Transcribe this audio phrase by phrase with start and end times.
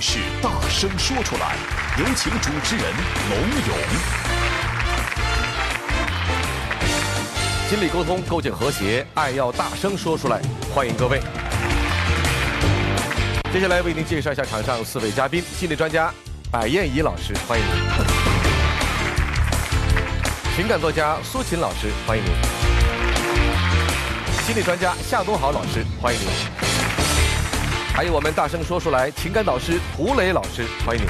[0.00, 1.56] 是《大声说出来》，
[2.00, 2.84] 有请主持人
[3.28, 3.76] 龙勇。
[7.68, 10.40] 心理沟通，构建和谐，爱要大声说出来。
[10.74, 11.20] 欢迎各位。
[13.52, 16.10] 接下来为您介绍一下场上四位嘉宾：心理专家
[16.50, 17.74] 白燕怡老师，欢迎您；
[20.56, 22.32] 情感作家苏秦老师，欢迎您；
[24.46, 26.59] 心理专家夏东豪老师，欢迎您。
[28.00, 31.08] 还有我们大声说出来情感导师涂磊老师，欢迎你。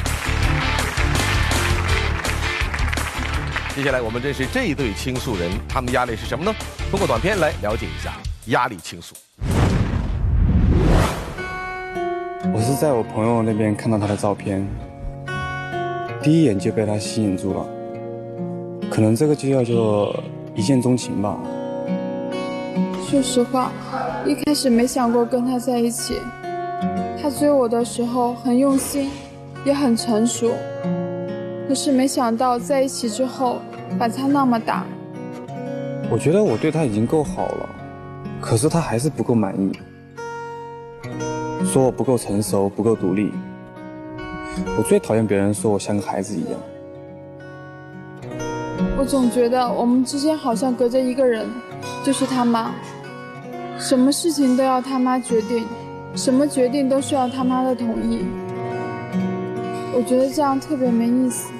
[3.77, 6.53] 接下来我们认识这一对倾诉人，他们压力是什么呢？
[6.91, 8.15] 通过短片来了解一下
[8.47, 9.15] 压力倾诉。
[12.53, 14.67] 我是在我朋友那边看到他的照片，
[16.21, 17.65] 第一眼就被他吸引住了，
[18.91, 20.25] 可能这个就叫做
[20.57, 21.39] 一见钟情吧。
[23.09, 23.71] 说实话，
[24.27, 26.19] 一开始没想过跟他在一起。
[27.23, 29.11] 他追我的时候很用心，
[29.65, 30.51] 也很成熟，
[31.69, 33.61] 可是没想到在一起之后
[33.99, 34.87] 反差那么大。
[36.11, 37.69] 我觉得我对他已经够好了，
[38.41, 39.71] 可是他还是不够满意，
[41.65, 43.31] 说我不够成熟，不够独立。
[44.79, 46.53] 我最讨厌别人说我像个孩子一样。
[48.99, 51.47] 我总觉得我们之间好像隔着一个人，
[52.03, 52.73] 就是他妈，
[53.79, 55.67] 什么事情都要他妈决定。
[56.15, 58.25] 什么决定都需要他妈的同意，
[59.95, 61.51] 我觉得这样特别没意思。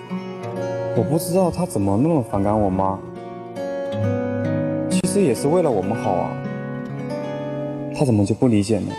[0.97, 2.99] 我不知道他怎么那么反感我妈，
[4.91, 6.31] 其实也是为了我们好啊，
[7.97, 8.93] 他怎么就不理解呢？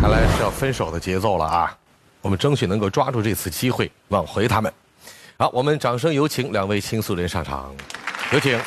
[0.00, 1.78] 看来是要分手的节奏了啊！
[2.26, 4.72] 我们争取能够抓住这次机会挽回他们。
[5.38, 7.72] 好，我们掌声有请两位倾诉人上场，
[8.32, 8.58] 有请。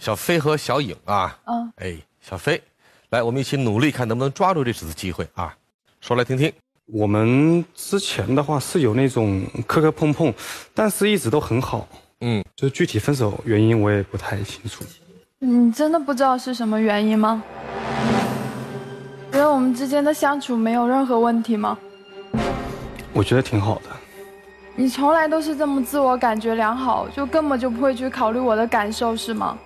[0.00, 2.60] 小飞和小颖啊，嗯，哎，小飞，
[3.10, 5.54] 来，我们一起努力，看能不能抓住这次机会啊！
[6.00, 6.52] 说来听听。
[6.86, 10.34] 我们之前的话是有那种磕磕碰碰，
[10.74, 11.86] 但是一直都很好。
[12.26, 14.82] 嗯，就具体分手原因我也不太清楚。
[15.40, 17.42] 你真的不知道是什么原因吗？
[19.30, 21.76] 觉得我们之间的相处没有任何问题吗？
[23.12, 23.90] 我觉得挺好的。
[24.74, 29.58] 你从来都是这么自我感觉良好，就根本就不会去考虑我的感受，是吗？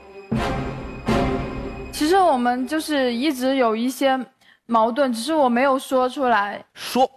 [1.92, 4.19] 其实我们就是一直有一些
[4.66, 6.60] 矛盾，只是我没有说出来。
[6.75, 7.08] 说，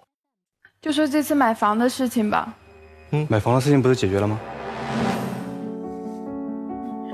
[0.79, 2.53] 就说这次买房的事情吧。
[3.09, 4.39] 嗯，买房的事情不是解决了吗？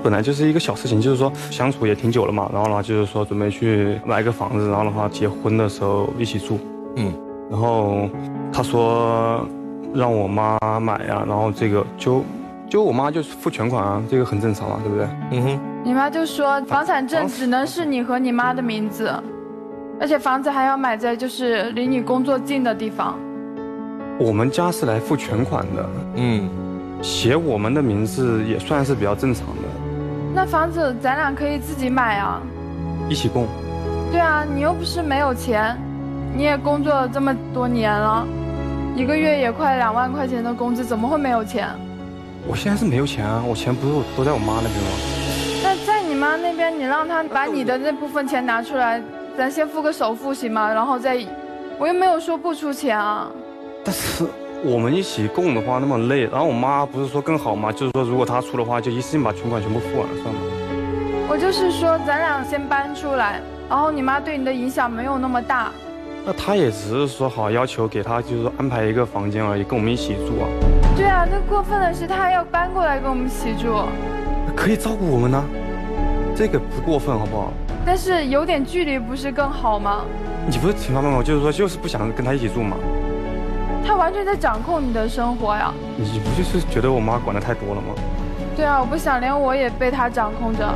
[0.02, 6.58] 本来就是一个小事情，就是说相处也挺久了嘛，然后呢，就是说准备去买个房子，然后的话结婚的时候一起住。
[6.96, 7.12] 嗯，
[7.50, 8.08] 然后
[8.52, 9.46] 他说
[9.94, 12.22] 让我妈买呀，然后这个就
[12.68, 15.08] 就我妈就付全款啊，这个很正常嘛，对不对？
[15.32, 15.60] 嗯哼。
[15.84, 19.10] 你妈就说房产证只能是你和你妈的名字，
[20.00, 23.16] 而且房子还要买在就是离你工作近的地方。
[24.18, 26.48] 我们家是来付全款的，嗯，
[27.00, 29.62] 写我们的名字也算是比较正常的。
[30.34, 32.40] 那房子咱俩可以自己买啊，
[33.08, 33.46] 一起供。
[34.12, 35.76] 对啊，你又不是没有钱，
[36.36, 38.26] 你也工作了这么多年了，
[38.94, 41.68] 一个月也快两万块钱的工资，怎么会没有钱？
[42.46, 44.90] 我现在是没有钱啊，我钱不是都在我妈那边吗？
[45.62, 49.02] 那在你妈那边，你让她把你的那部分钱拿出来，
[49.36, 50.72] 咱先付个首付行吗？
[50.72, 51.18] 然后再，
[51.78, 53.28] 我又没有说不出钱啊。
[53.84, 54.24] 但是。
[54.64, 57.70] 我们一起供的话那么累，然后我妈不是说更好吗？
[57.70, 60.40] 就是说如果她出的话，就一次性把全款全部付完了，算了？
[61.28, 65.70] 我就是说咱俩先搬出来，然后你妈对你的影响没有那么大。
[66.26, 70.48] 那她也只是说好要求给她，就是说安排一个房间而已，跟我们一起住啊。
[70.96, 73.72] 对啊，那过分的是她还要搬过来跟我们一起住。
[74.56, 75.44] 可以照顾我们呢，
[76.34, 77.52] 这个不过分好不好？
[77.86, 80.04] 但是有点距离不是更好吗？
[80.50, 81.22] 你不是挺方便吗？
[81.22, 82.76] 就是说就是不想跟她一起住嘛。
[83.86, 85.72] 他完全在掌控你的生活呀！
[85.96, 87.94] 你不就是觉得我妈管的太多了吗？
[88.56, 90.74] 对啊，我不想连我也被他掌控着。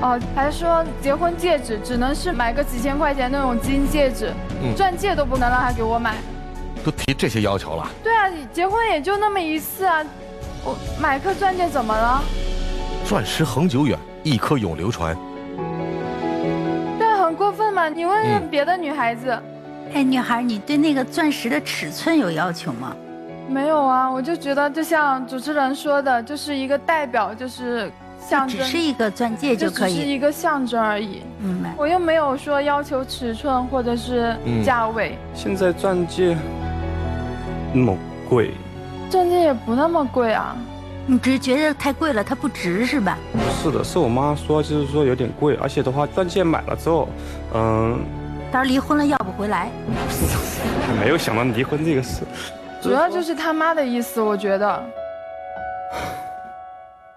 [0.00, 4.32] 哦，还说结婚戒指只能是买个几千块钱那种金戒指，
[4.76, 6.14] 钻戒都不能让他给我买。
[6.84, 7.86] 都提这些要求了？
[8.02, 10.02] 对啊，结婚也就那么一次啊，
[10.64, 12.22] 我买颗钻戒怎么了？
[13.04, 15.16] 钻石恒久远，一颗永流传。
[16.98, 17.88] 对，很过分嘛！
[17.88, 19.38] 你问问别的女孩子。
[19.94, 22.94] 哎，女孩，你对那个钻石的尺寸有要求吗？
[23.48, 27.90] 没有啊，我就觉得就像主持人说的，就是一个代表，就是
[28.20, 31.22] 象征，只是一个钻戒就可以，只是一个象征而已。
[31.40, 31.72] 明白。
[31.78, 35.16] 我又没有说要求尺寸或者是价位。
[35.34, 36.36] 现在钻戒
[37.72, 37.96] 那么
[38.28, 38.50] 贵，
[39.08, 40.54] 钻戒也不那么贵啊。
[41.06, 43.16] 你只是觉得太贵了，它不值是吧？
[43.62, 47.08] 是的，是我妈说，就是说有点贵，而且的话，钻戒买了之后，
[47.54, 47.98] 嗯，
[48.50, 49.70] 到时候离婚了要不回来。
[51.00, 52.22] 没有想到离婚这个事。
[52.82, 54.82] 主要就是他妈的意思，我觉得。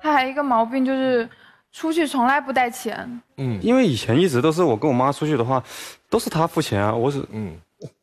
[0.01, 1.29] 他还一个毛病就是，
[1.71, 3.21] 出去从来不带钱。
[3.37, 5.63] 嗯，因为以前一直都是我跟我妈出去的话，
[6.09, 7.55] 都是她付钱啊，我是嗯，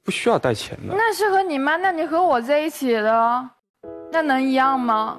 [0.04, 0.94] 不需要带钱的。
[0.96, 3.50] 那是和你妈，那你和我在一起的，
[4.12, 5.18] 那能一样吗？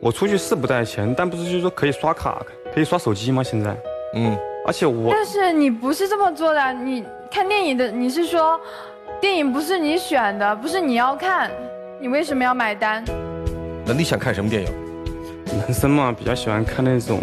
[0.00, 2.40] 我出去是不带钱，但不是就是说可以刷卡，
[2.74, 3.42] 可以刷手机吗？
[3.42, 3.76] 现在，
[4.14, 4.34] 嗯，
[4.66, 5.12] 而且我。
[5.12, 8.60] 但是你不是这么做的，你看电影的，你是说。
[9.20, 11.50] 电影不是你选的，不是你要看，
[12.00, 13.04] 你为什么要买单？
[13.84, 14.68] 那你想看什么电影？
[15.58, 17.20] 男生嘛，比较喜欢看那种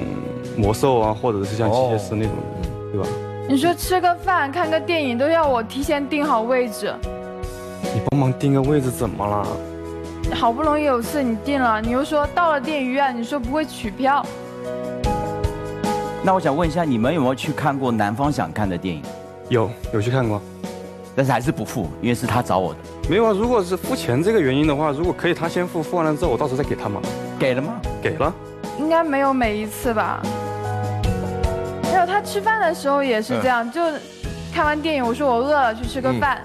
[0.55, 2.33] 魔兽啊，或者是像机械师那种，
[2.91, 3.07] 对吧？
[3.49, 6.93] 你说吃个饭、看个电影都要我提前订好位置，
[7.81, 9.47] 你帮忙订个位置怎么了？
[10.35, 14.23] 好不容易有次你订了，你又说到了电影院，你说不会取票。
[16.21, 19.01] 那我想问一下，你们有没有去看过男方想看的电影？
[19.49, 20.41] 有，有去看过。
[21.15, 22.79] 但是还是不付，因为是他找我的。
[23.09, 27.01] 没有啊，如果是付钱这个原因的话，如果可以他先付，付完了之后我到时候再给他嘛。
[27.39, 27.79] 给了吗？
[28.01, 28.31] 给了。
[28.77, 30.21] 应该没有每一次吧。
[31.91, 33.81] 没有他吃饭的时候也是这样，就
[34.53, 36.39] 看完电影我说我饿了去吃个饭，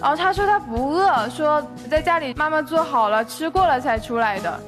[0.00, 4.60] 然后他说他不饿，说在家里妈妈做好了吃过了才出来的。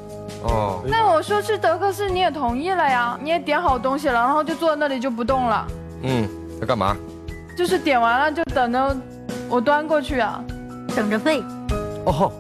[0.45, 0.81] 哦。
[0.87, 5.67] 那我说去德克士你也同意了呀，你也点好东西了，然后就坐在那里就不动了。
[6.03, 6.29] 嗯，
[6.61, 6.97] 在干嘛？
[7.57, 8.97] 就是点完了就等着。
[9.49, 10.43] 我端过去啊，
[10.97, 11.43] 等着喂。
[12.07, 12.33] 哦，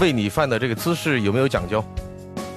[0.00, 1.82] 喂你饭的这个姿势有没有讲究？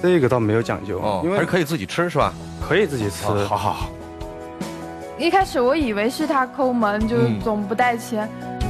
[0.02, 2.32] 这个倒没有讲究哦，因为还是可以自己吃是吧？
[2.68, 3.24] 可以自己吃。
[3.24, 3.88] 好好好。
[5.16, 8.28] 一开始我以为是他抠门，就总不带钱，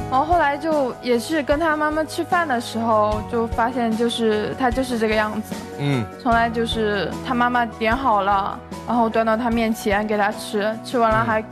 [0.09, 5.55] 然后后来就也是跟他妈妈吃饭的时候，就发现就是他就是这个样子。
[5.79, 6.05] 嗯。
[6.23, 8.57] 从来就是他妈妈点好了，
[8.87, 11.43] 然后端到他面前给他吃，吃完了还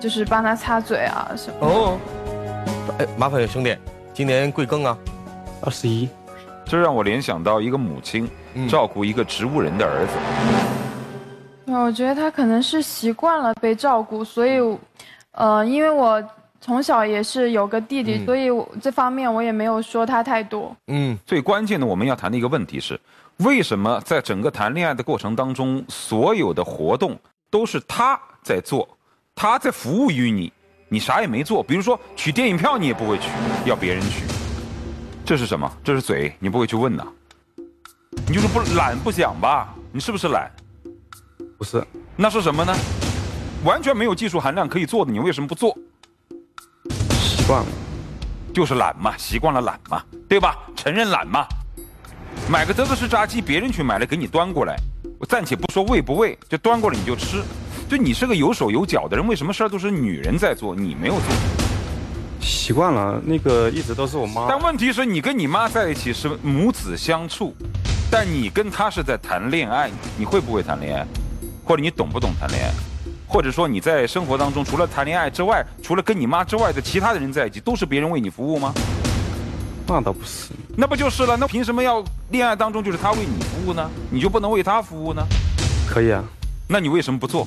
[0.00, 1.56] 就是帮他擦嘴啊什么。
[1.60, 1.98] 哦。
[2.98, 3.76] 哎，麻烦兄弟，
[4.12, 4.98] 今年贵庚啊？
[5.62, 6.08] 二十一。
[6.64, 8.28] 这让我联想到一个母亲
[8.68, 10.12] 照顾一个植物人的儿子。
[11.72, 14.60] 我觉得他可能是习惯了被照顾，所以，
[15.32, 16.22] 呃，因为我
[16.60, 18.48] 从小也是有个弟弟，所以
[18.80, 20.74] 这方面我也没有说他太多。
[20.86, 23.00] 嗯，最关键的我们要谈的一个问题是，
[23.38, 27.18] 为什么在整个谈恋爱的过程当中，所有的活动
[27.50, 28.88] 都是他在做，
[29.34, 30.52] 他在服务于你？
[30.88, 33.28] 你啥也没做，比如说取电影票你也不会取，
[33.64, 34.24] 要别人取，
[35.24, 35.70] 这是什么？
[35.84, 37.06] 这是嘴，你不会去问呐？
[38.26, 39.72] 你就是不懒不想吧？
[39.92, 40.50] 你是不是懒？
[41.56, 41.82] 不是，
[42.16, 42.74] 那是什么呢？
[43.64, 45.76] 完全没有技术含量可以做的，你为什么不做？
[47.12, 47.68] 习惯了，
[48.52, 50.56] 就是懒嘛，习惯了懒嘛，对吧？
[50.74, 51.46] 承认懒嘛。
[52.48, 54.76] 买个德克士炸鸡，别人去买了给你端过来，
[55.20, 57.42] 我暂且不说喂不喂，就端过来你就吃。
[57.90, 61.22] 就你是个有手有脚的人，为什么事儿都是女人在做，你没有做？
[62.40, 64.46] 习惯了，那个一直都是我妈。
[64.48, 67.52] 但问题是你跟你妈在一起是母子相处，
[68.08, 71.04] 但你跟她是在谈恋爱，你会不会谈恋爱？
[71.64, 72.70] 或者你懂不懂谈恋爱？
[73.26, 78.72] 或者说你在生活当中除了谈恋爱之外，除了跟你妈之外的其他的人在一起，都是别人为你服务吗？
[79.88, 81.36] 那倒不是，那不就是了？
[81.36, 83.90] 那凭什么要恋爱当中就是他为你服务呢？
[84.12, 85.26] 你就不能为他服务呢？
[85.88, 86.22] 可以啊，
[86.68, 87.44] 那你为什么不做？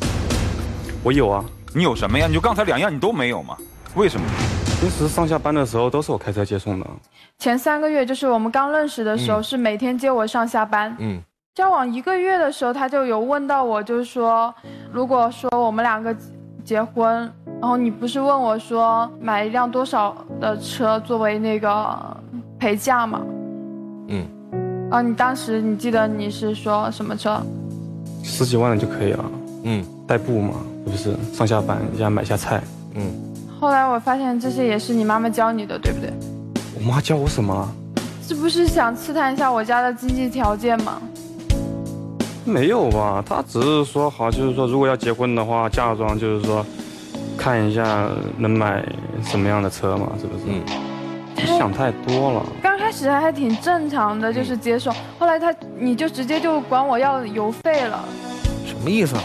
[1.04, 1.44] 我有啊，
[1.76, 2.28] 你有什么呀？
[2.28, 3.58] 你就刚才两样你都没有吗？
[3.94, 4.26] 为什么？
[4.80, 6.88] 平时上下班的时候都是我开车接送的。
[7.40, 10.96] 前三个月就是我们刚认识的时候，是每天接我上下班。
[11.00, 11.22] 嗯。
[11.56, 14.54] 交往一个月的时候，他就有问到我，就是说，
[14.94, 16.16] 如果说我们两个
[16.64, 17.30] 结婚，
[17.60, 22.18] 然后你不是问我说买一辆多少的车作为那个
[22.58, 23.22] 陪嫁吗？
[24.08, 24.26] 嗯。
[24.90, 27.42] 啊，你当时你记得你是说什么车？
[28.24, 29.26] 十几万的就可以了。
[29.64, 29.84] 嗯。
[30.08, 30.56] 代步嘛。
[30.86, 32.62] 不是上下班，一下买下菜。
[32.96, 33.04] 嗯。
[33.60, 36.12] 后来我发现这些也是你妈妈教你的，对不对？
[36.76, 37.70] 我妈教我什么？
[38.28, 41.02] 这不是想刺探一下我家的经济条件吗？
[42.46, 46.66] 没有吧，她只是说好，就是说如果要结婚的话，嫁妆就是说
[47.38, 48.86] 看一下能买
[49.24, 50.44] 什么样的车嘛，是不是？
[50.48, 52.46] 嗯，想太多了。
[52.62, 58.04] 刚开始还挺正常的，就是接受，后来他你就直接就管我要邮费了，
[58.66, 59.16] 什么意思？
[59.16, 59.24] 啊？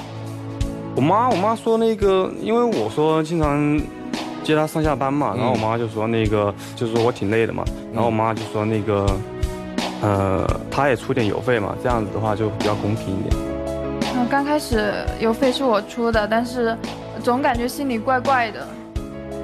[0.98, 3.80] 我妈我妈说那个，因为我说经常
[4.42, 7.62] 接她上下班嘛，然后我妈就说那个就是说我挺累的嘛，
[7.92, 9.06] 然后我妈就说那个。
[10.00, 13.36] 呃，她也出点邮费嘛，这样子的话就比较公平一点。
[14.16, 16.76] 嗯，刚开始邮费是我出的，但是
[17.22, 18.66] 总感觉心里怪怪的，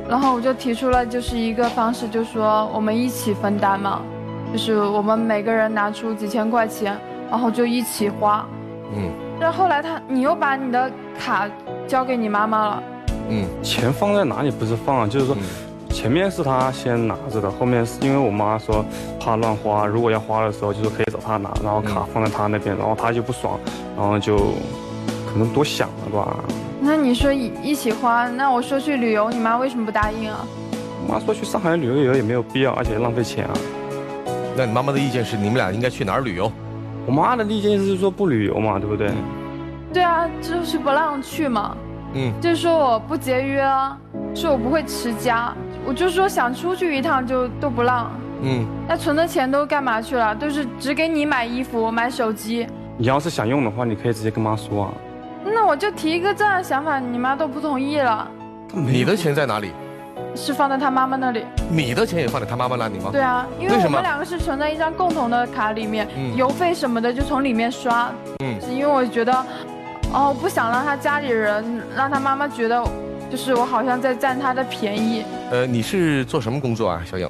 [0.08, 4.00] 然后我就提出了就是一个方式，就说我们一起分担嘛，
[4.52, 6.96] 就是我们每个人拿出几千块钱，
[7.30, 8.44] 然后就一起花。
[8.92, 9.10] 嗯。
[9.40, 11.48] 但后来他，你又把你的卡
[11.86, 12.82] 交给你妈妈了。
[13.28, 13.44] 嗯。
[13.62, 15.36] 钱放在哪里不是放，就是说。
[15.90, 18.84] 前面是他先拿着的，后面是因为我妈说
[19.20, 23.56] 怕乱花，如果要花的时候就是可以找他拿，然后卡放在他那边，然后他就不爽，
[23.96, 26.36] 然后就可能多想了吧。
[26.80, 30.44] 那你说一一起花，那我说去旅游，你妈为什么不答应啊？
[31.06, 33.54] 我妈说去上海旅游游也没有必要，而且浪费钱啊。
[34.56, 36.50] 那你妈妈的意见是你们俩应该去哪儿旅游？
[37.06, 39.12] 我妈的意见是说不旅游嘛，对不对？
[39.94, 41.76] 对啊，就是不让去嘛。
[42.14, 43.96] 嗯，就是说我不节约啊，
[44.34, 45.54] 说我不会持家。
[45.86, 48.10] 我就说想出去一趟就都不让，
[48.42, 50.34] 嗯，那存的钱都干嘛去了？
[50.34, 52.66] 都是只给你买衣服、买手机。
[52.96, 54.92] 你要是想用的话，你可以直接跟妈说啊。
[55.44, 58.26] 那我就提一个这样的想法，你妈都不同意了。
[58.72, 59.70] 你的钱在哪里？
[60.36, 61.44] 是放在他妈妈那里。
[61.70, 63.10] 你的钱也放在他妈妈那里吗？
[63.12, 68.10] 对啊，因为我们两个是存在一张共同的卡里面，邮费什么的就从里面刷。
[68.42, 69.46] 嗯，是因为我觉得，
[70.14, 72.82] 哦，不想让他家里人，让他妈妈觉得。
[73.28, 75.24] 就是我好像在占他的便宜。
[75.50, 77.28] 呃，你是做什么工作啊，小颖？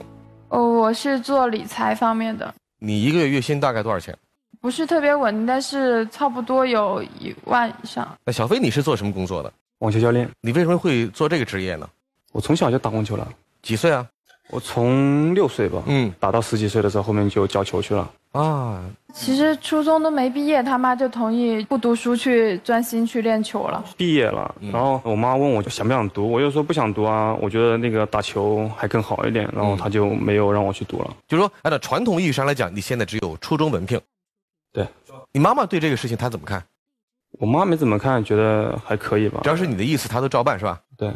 [0.49, 2.53] 哦，我是做理财方面的。
[2.79, 4.14] 你一个月月薪大概多少钱？
[4.61, 8.07] 不是特别稳定，但是差不多有一万以上。
[8.26, 9.50] 那小飞，你是做什么工作的？
[9.79, 10.29] 网球教练。
[10.43, 11.88] 你为什么会做这个职业呢？
[12.33, 13.26] 我从小就打网球了。
[13.62, 14.07] 几岁啊？
[14.54, 18.08] 我从六岁吧，嗯，打到十几岁的时候，后面就教球去了。
[18.30, 18.80] 啊，
[19.12, 23.84] 其实初中都没毕业，他妈就同意不读书，去专心去练球了。
[23.96, 31.16] 毕业了，然后我妈问我就想不想读，我就说不想读啊，我觉得那个打球还更好一点，然后他就没有让我去读了。
[31.26, 34.00] 就说按照传统意义上来讲，你现在只有初中文凭。
[34.73, 34.87] 对，
[35.32, 36.62] 你妈妈对这个事情她怎么看？
[37.40, 39.40] 我妈没怎么看，觉得还可以吧。
[39.42, 40.80] 只要是你的意思，她都照办是吧？
[40.96, 41.11] 对。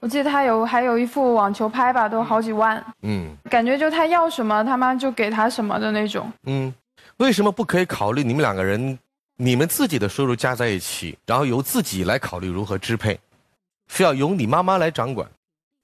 [0.00, 2.82] 我记得他有还有一副网球拍吧，都好几万。
[3.02, 6.32] 嗯，感觉就他要什么，他妈就给他什么的那种。
[6.44, 6.72] 嗯，
[7.18, 8.98] 为什么不可以考虑你们两个人，
[9.36, 13.20] 你们自己的收入加在一起，然后由自己来考虑如何支配，
[13.88, 15.28] 非要由你妈妈来掌管？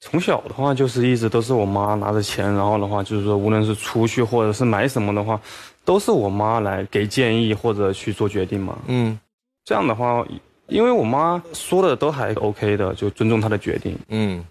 [0.01, 5.39] 从小的话就是一直都是我妈拿着钱，然后的话就是说无论是出去或者是买什么的话，
[5.85, 8.79] 都是我妈来给建议或者去做决定嘛。
[8.87, 9.19] 嗯，
[9.63, 10.25] 这样的话。
[10.69, 13.99] 因为我妈说的都还 OK 的，就尊重她的决定。
[14.09, 14.45] 嗯，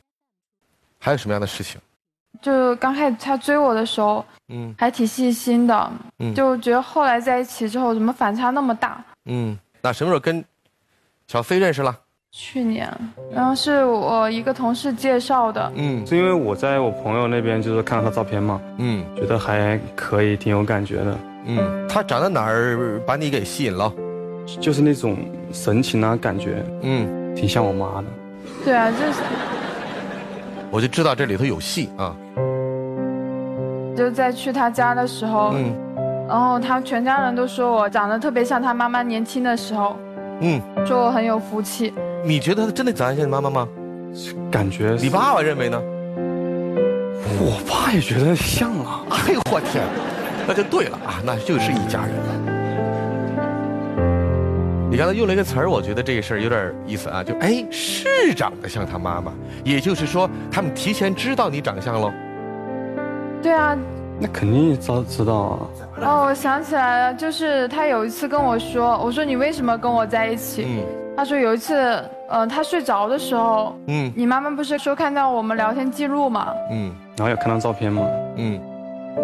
[0.99, 1.79] 还有什么样的事情？
[2.41, 5.91] 就刚开始他追我的时候，嗯，还挺细心的。
[6.19, 9.03] 嗯，就觉得后来在一起之后，怎么反差那么大？
[9.25, 10.43] 嗯，那什么时候跟
[11.27, 11.97] 小飞认识了？
[12.31, 12.93] 去年，
[13.31, 15.71] 然后是我一个同事介绍的。
[15.75, 18.61] 嗯，是因为我在我朋友那边就是看到他照片嘛。
[18.77, 21.17] 嗯，觉得还可以，挺有感觉的。
[21.45, 23.91] 嗯，他长在哪儿把你给吸引了？
[24.59, 25.17] 就是那种
[25.51, 28.07] 神情啊，感觉，嗯，挺像我妈的。
[28.63, 29.21] 对啊，就是。
[30.71, 32.15] 我就知道这里头有戏啊。
[33.95, 35.73] 就在去他家的时候，嗯，
[36.27, 39.95] 然后他全家人都说我长得特别像他妈妈年轻的时候，
[40.41, 41.93] 嗯，说我很有福气。
[42.23, 43.67] 你觉得他真的长得像你妈妈吗？
[44.51, 44.97] 感觉。
[44.99, 45.81] 你爸爸认为呢？
[47.39, 49.01] 我爸也觉得像啊。
[49.09, 49.83] 哎呦我天，
[50.47, 52.34] 那就对了啊，那就是一家人了。
[54.95, 59.29] 你刚才用了一个词儿，我觉得这个事儿有点意思啊，就哎是长得像他妈妈，
[59.61, 62.13] 也就是说他们提前知道你长相喽？
[63.43, 63.77] 对啊，
[64.17, 65.59] 那肯定早知道啊。
[65.99, 70.65] 哦，我想起来了，就是他有一次跟我说，我说你为什么跟我在一起？
[70.65, 70.85] 嗯，
[71.17, 71.75] 他说有一次，
[72.29, 76.53] 呃，他睡着的时候，嗯，你妈妈不是说看到我们聊天记录吗？
[76.71, 78.01] 嗯，然后有看到照片吗？
[78.37, 78.57] 嗯，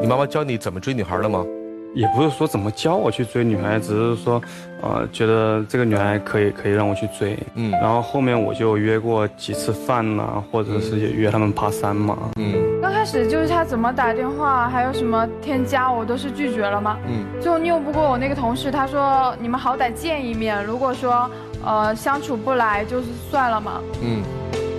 [0.01, 1.45] 你妈妈教你怎么追女孩了吗？
[1.93, 4.41] 也不是说怎么教我去追女孩，只是说，
[4.81, 7.37] 呃，觉得这个女孩可以，可以让我去追。
[7.55, 12.17] 嗯，然后后面我就约过几次饭呐，或者是约他们爬山嘛。
[12.37, 16.97] 嗯，刚开始就是他怎么打电话，还有什么添加，我都是拒绝了嘛。
[17.07, 21.29] 嗯，就拗不过我那个同事，他说你们好歹见一面，如果说
[21.65, 23.81] 呃相处不来，就是算了嘛。
[24.01, 24.21] 嗯，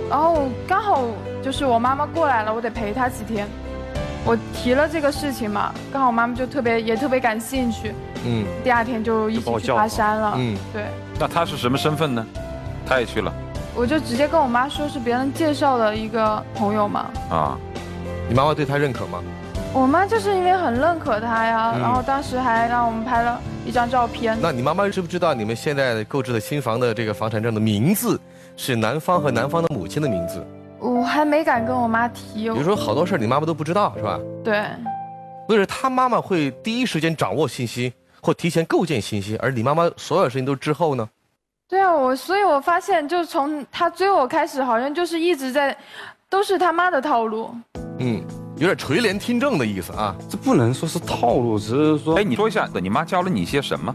[0.09, 1.03] 然后刚好
[1.43, 3.47] 就是我妈妈过来了，我得陪她几天。
[4.25, 7.93] 我提了这个事情嘛，刚好我妈妈就特别也特别感兴趣，
[8.25, 10.85] 嗯，第二天就一起去爬山了，嗯，对。
[11.19, 12.25] 那他是什么身份呢？
[12.85, 13.33] 他也去了。
[13.75, 17.11] 我就直接跟我妈说，是别人介绍的一个朋友嘛。
[17.29, 17.57] 啊，
[18.29, 19.21] 你妈妈对他认可吗？
[19.73, 24.37] 我妈就是因为很认可他呀，然后当时还让我们拍了一张照片。
[24.39, 28.17] 那你妈妈知不知道你们现在购置的新房的这个房产证的名字
[28.55, 30.45] 是男方和男方的母亲的名字？
[30.83, 32.49] 我还没敢跟我妈提。
[32.49, 34.19] 比如说好多事儿你妈妈都不知道是吧？
[34.43, 34.61] 对。
[35.47, 41.07] 为是他妈妈会第一时间掌握信息或提前构建信息，而你妈妈所有事情都滞后呢？
[41.67, 45.75] 对啊，我所以，我发现就从他追我开始，好像就是一直在，
[46.29, 47.49] 都是他妈的套路。
[47.99, 48.23] 嗯，
[48.57, 50.15] 有点垂帘听政的意思啊。
[50.29, 53.93] 这不能说是套路，只是说，哎，你说一下，你妈教了你些什么？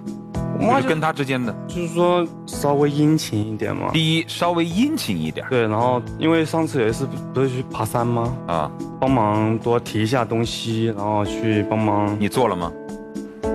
[0.60, 3.90] 我妈跟他之间的，就是说稍微殷勤一点嘛。
[3.92, 5.46] 第一，稍微殷勤一点。
[5.48, 8.36] 对，然后因为上次有一次不是去爬山吗？
[8.46, 12.16] 啊，帮忙多提一下东西，然后去帮忙。
[12.18, 12.72] 你做了吗？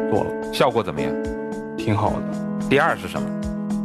[0.09, 0.53] 做了。
[0.53, 1.11] 效果怎么样？
[1.77, 2.67] 挺好的。
[2.69, 3.27] 第二是什么？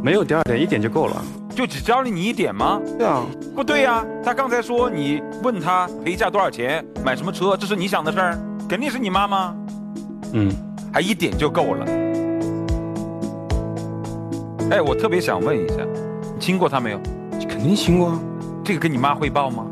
[0.01, 1.21] 没有第二点，一点就够了。
[1.53, 2.79] 就只教了你一点吗？
[2.97, 4.05] 对啊，不对呀。
[4.23, 9.53] 他刚才说你问他陪嫁多少钱，买什么车，这是你想的事儿，肯定是你妈妈。
[10.31, 10.49] 嗯，
[10.93, 11.85] 还一点就够了。
[14.71, 15.77] 哎，我特别想问一下，
[16.35, 16.99] 你亲过他没有？
[17.49, 18.19] 肯定亲过啊。
[18.63, 19.65] 这个跟你妈汇报吗？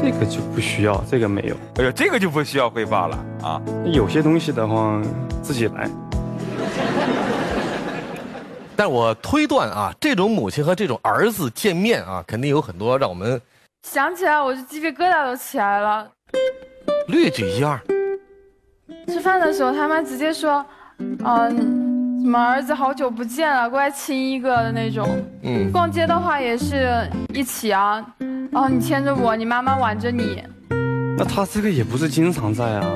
[0.00, 1.56] 这个就不需要，这个没有。
[1.76, 3.60] 哎呀，这个就不需要汇报了啊。
[3.84, 5.02] 有些东西的话，
[5.42, 5.90] 自己来。
[8.76, 13.40] 但我推断啊，这种母亲和这种儿子见面啊，肯定有很多让我们
[13.82, 16.08] 想起来，我就鸡皮疙瘩都起来了。
[17.08, 17.80] 略举一二。
[19.08, 20.64] 吃饭的时候，他妈直接说
[21.26, 21.81] ：“嗯，
[22.22, 25.08] 什么儿子好久不见了，过来亲一个的那种。”
[25.42, 25.70] 嗯。
[25.72, 28.04] 逛街的话也是一起啊，
[28.50, 30.42] 然后你牵着我，你妈妈挽着你。
[31.18, 32.86] 那他这个也不是经常在啊。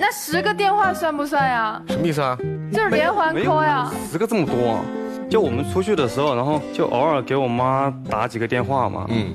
[0.00, 1.80] 那十个电话算不算呀？
[1.88, 2.36] 什么意思啊？
[2.72, 3.92] 就是连环扣呀。
[4.10, 4.80] 十个这么多。
[5.28, 9.34] 就我们出去的时候，然后就偶尔给我妈打几个电话嘛，嗯，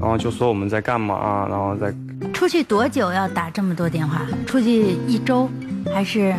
[0.00, 1.94] 然后就说我们在干嘛，然后再
[2.32, 4.22] 出去多久要打这么多电话？
[4.46, 5.48] 出去一周
[5.92, 6.34] 还是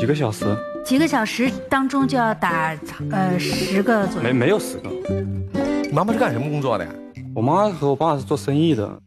[0.00, 0.46] 几个小时？
[0.84, 2.76] 几个小时当中就要打
[3.10, 4.22] 呃十个左右？
[4.22, 4.90] 没没有十个。
[5.90, 6.90] 妈妈是干什么工作的呀？
[7.34, 9.00] 我妈和我爸是做生意的。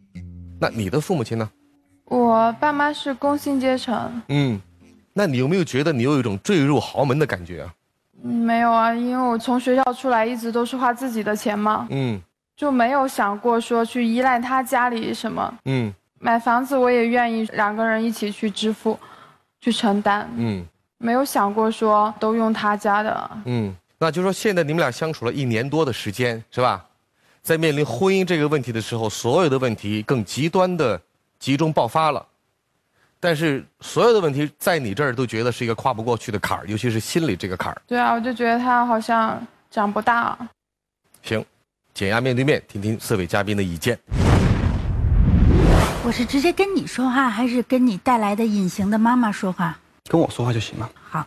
[0.60, 1.48] 那你的父母亲呢？
[2.06, 4.22] 我爸妈是工薪阶层。
[4.30, 4.60] 嗯，
[5.14, 7.72] 那你有没有觉得你有一种坠入豪门的感觉啊？
[8.24, 12.20] 没有啊，因为我从学校出来一直都是花自己的钱嘛，嗯，
[12.56, 18.98] 就没有想过说去依赖他家里什么，嗯，买房子我也愿意两个人一起去支付，
[19.62, 20.66] 去承担，嗯，
[21.00, 26.84] 没有想过说都用他家的，嗯，那就说现在你们俩相处了一年多的时间是吧，
[27.42, 31.00] 在面临婚姻这个问题的时候，所有的问题更极端的
[31.40, 32.26] 集中爆发了。
[33.20, 37.82] 但是所有的问题在你这儿都觉得是一个跨不过去的坎儿，尤其是心理这个坎儿。
[37.88, 39.40] 对啊，我就觉得他好像
[39.72, 40.38] 长不大。
[41.24, 41.44] 行，
[41.94, 43.98] 减压面对面，听听四位嘉宾的意见。
[46.04, 49.78] 我是直接跟你说话，还是跟你带来的隐形的妈妈说话？
[50.08, 50.90] 跟我说话就行了。
[51.10, 51.26] 好，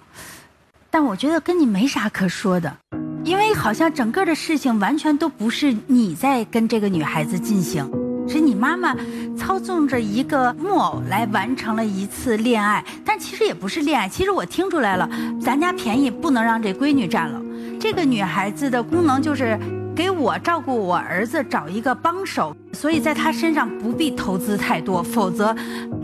[0.91, 2.77] 但我觉得跟你没啥可说的，
[3.25, 7.89] 因为好像整个的事情完全都不是你在跟这个女孩子进行。
[8.29, 8.95] 是你妈妈
[9.37, 14.09] 操纵着一个木偶来完成了一次恋爱，但其实也不是恋爱。
[14.09, 15.11] 其实我听出来了，
[15.43, 17.43] 咱家便宜不能让这闺女占了。
[17.81, 19.59] 这个女孩子的功能就是
[20.01, 25.55] 给我照顾我儿子找一个帮手，所以在他身上不必投资太多，否则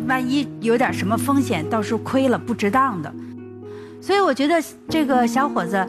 [0.06, 3.10] 万一有点什么风险，到时候亏了不值当的。
[4.02, 5.82] 所以我觉得这个小伙子，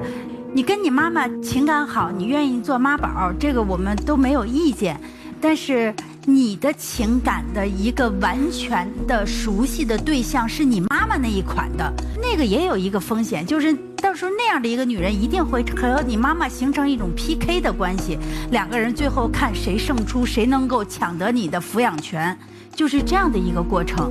[0.53, 4.97] 你跟你妈妈情感好，你愿意做妈宝，这个我们都没有意见，
[5.41, 5.93] 但是。
[6.29, 11.89] 你的情感的一个完全的熟悉的对象是你妈妈那一款的，
[12.21, 13.73] 那个也有一个风险，就是
[14.07, 18.17] 到时候那样的一个女人一定会和你妈妈形成一种 PK 的关系，
[18.51, 22.35] 两个人最后看谁胜出，谁能够抢得你的抚养权，
[22.73, 24.09] 就是这样的一个过程。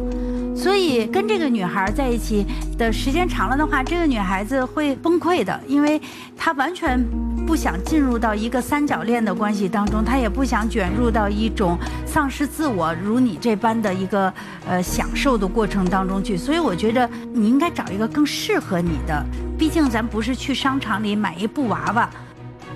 [0.55, 2.45] 所以跟这个女孩在一起
[2.77, 5.99] 的时间长了的话，这个女孩子会崩溃的，因为
[6.37, 7.03] 她完全
[7.47, 14.33] 不想进入到一个三角恋的关系当中，他也不想卷入到一种丧失自我如你这般的一个
[14.69, 16.37] 呃享受的过程当中去。
[16.37, 19.25] 所以我觉得你应该找一个更适合你的，
[19.57, 22.11] 毕竟咱不是去商场里买一布娃娃。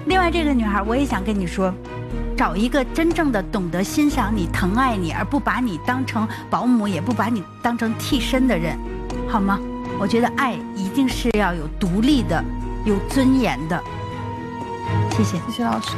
[0.06, 1.74] 另外，这个女孩我也想跟你说。
[2.36, 8.78] 找一个真正的懂得欣赏你、疼爱你，而不把你当成保姆，也不把你当成替身的人，
[9.28, 9.60] 好吗？
[9.98, 12.42] 我觉得爱一定是要有独立的、
[12.86, 13.78] 有尊严的。
[15.10, 15.96] 谢谢，谢谢老师。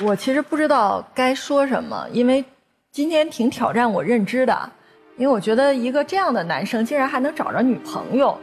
[0.00, 2.44] 我其实不知道该说什么，因为
[2.90, 4.70] 今天挺挑战我认知的，
[5.16, 8.36] 因为我觉得一个这样的男生竟然还能找着女朋友，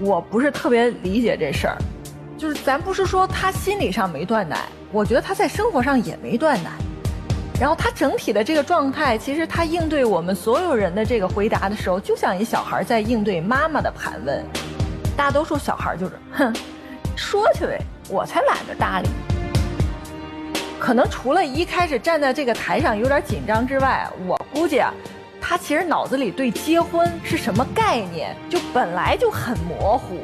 [0.00, 1.76] 我不是特别理解这事儿。
[2.38, 4.58] 就是咱不是说他心理上没断奶，
[4.92, 6.70] 我觉得他在生活上也没断奶。
[7.60, 14.44] 然后他整体的这个状态，其实他应对我们所有人的这个回答的时候，就像一小孩在应对妈妈的盘问。
[15.16, 16.54] 大多数小孩就是，哼，
[17.16, 19.08] 说去呗，我才懒得搭理。
[20.78, 24.92] 可能除了一开始站在这个台上有点紧张之外，我估计啊，
[25.40, 30.18] 他其实脑子里对结婚是什么概念，就本来就很模糊。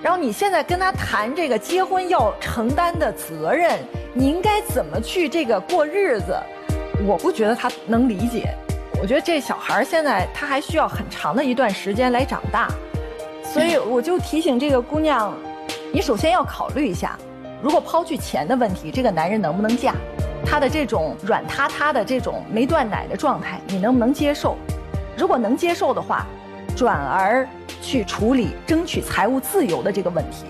[0.00, 3.76] 然后你现在跟他谈这个结婚要承担的责任，
[4.14, 6.38] 你应该怎么去这个过日子？
[7.04, 8.54] 我不觉得他能理解，
[9.00, 12.68] 我觉得这小孩现在他还需要很长的一段时间来长大，
[13.58, 15.34] 所以我就提醒这个姑娘，
[15.92, 17.18] 你首先要考虑一下，
[17.60, 19.96] 如果抛去钱的问题，这个男人能不能嫁？
[20.46, 24.56] 他的这种软塌塌的这种没断奶的状态，你能不能接受？
[25.16, 26.24] 如果能接受的话，
[26.76, 27.48] 转而
[27.82, 30.44] 去处理争取财务自由的这个问题。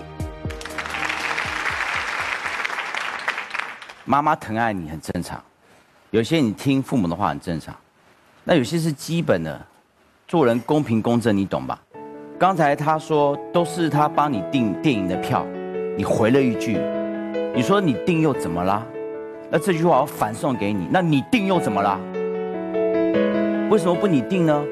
[4.05, 5.43] 妈妈疼爱你很正常。
[6.11, 7.75] 有些你听父母的话很正常，
[8.43, 9.59] 那有些是基本的，
[10.27, 11.79] 做人公平公正，你懂吧？
[12.39, 15.45] 刚才他说都是他帮你订电影的票，
[15.97, 16.79] 你回了一句，
[17.53, 18.81] 你说你订又怎么啦？
[19.49, 21.99] 那这句话我反送给你，那你订又怎么啦？
[23.69, 24.63] 为什么不你订呢？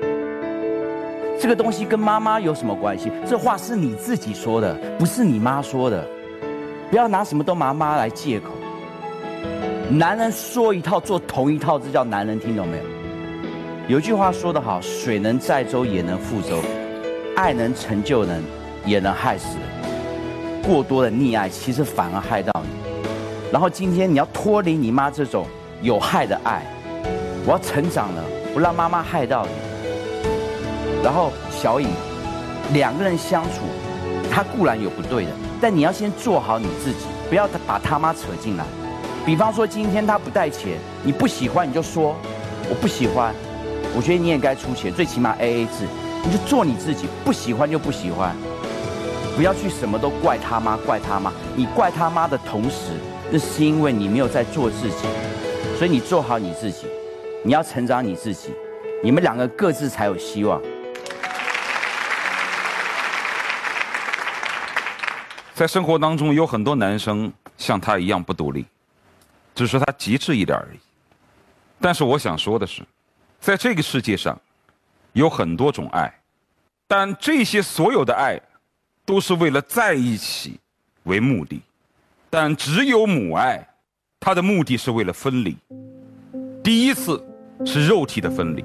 [1.37, 3.11] 这个东西跟妈妈有什么关系？
[3.25, 6.07] 这话是你自己说的，不是你妈说的，
[6.89, 8.51] 不要拿什么都拿妈来借口。
[9.91, 13.95] 男人说一套做同一套，这叫男人，听懂没有？
[13.95, 16.55] 有句话说得好：“水能载舟，也能覆舟；
[17.37, 18.43] 爱能成就人，
[18.83, 20.63] 也能害死人。
[20.63, 22.69] 过多的溺爱，其实反而害到你。
[23.51, 25.45] 然后今天你要脱离你妈这种
[25.83, 26.63] 有害的爱，
[27.45, 28.23] 我要成长了，
[28.55, 29.51] 不让妈妈害到你。
[31.03, 31.87] 然后小颖，
[32.73, 33.61] 两个人相处，
[34.31, 38.65] 他固然有不对的，但你要先做好你自己，不要把他妈扯进来。”
[39.23, 42.15] 比方说，今天他不带钱，你不喜欢你就说
[42.67, 43.31] 我不喜欢，
[43.95, 45.85] 我觉得你也该出钱，最起码 A A 制，
[46.27, 48.35] 你就做你自己，不喜欢就不喜欢，
[49.37, 51.31] 不要去什么都怪他妈，怪他妈。
[51.55, 52.91] 你怪他妈的同时，
[53.31, 55.05] 那是因为你没有在做自己，
[55.77, 56.85] 所以你做好你自己，
[57.45, 58.49] 你要成长你自己，
[59.01, 60.61] 你们两个各自才有希望。
[65.53, 68.65] 在生活当中，有很多男生像他一样不独立。
[69.55, 70.77] 只是他极致一点而已，
[71.79, 72.83] 但是我想说的是，
[73.39, 74.37] 在这个世界上，
[75.17, 76.13] 有很多种爱，
[76.87, 78.39] 但这些所有的爱，
[79.03, 80.59] 都是为了在一起
[81.05, 81.59] 为目的，
[82.29, 83.67] 但只有母爱，
[84.19, 85.57] 它的目的是为了分离。
[86.63, 87.19] 第一次
[87.65, 88.63] 是肉体的分离，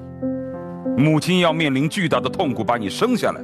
[0.95, 3.41] 母亲要面临巨大的痛苦把你生下来；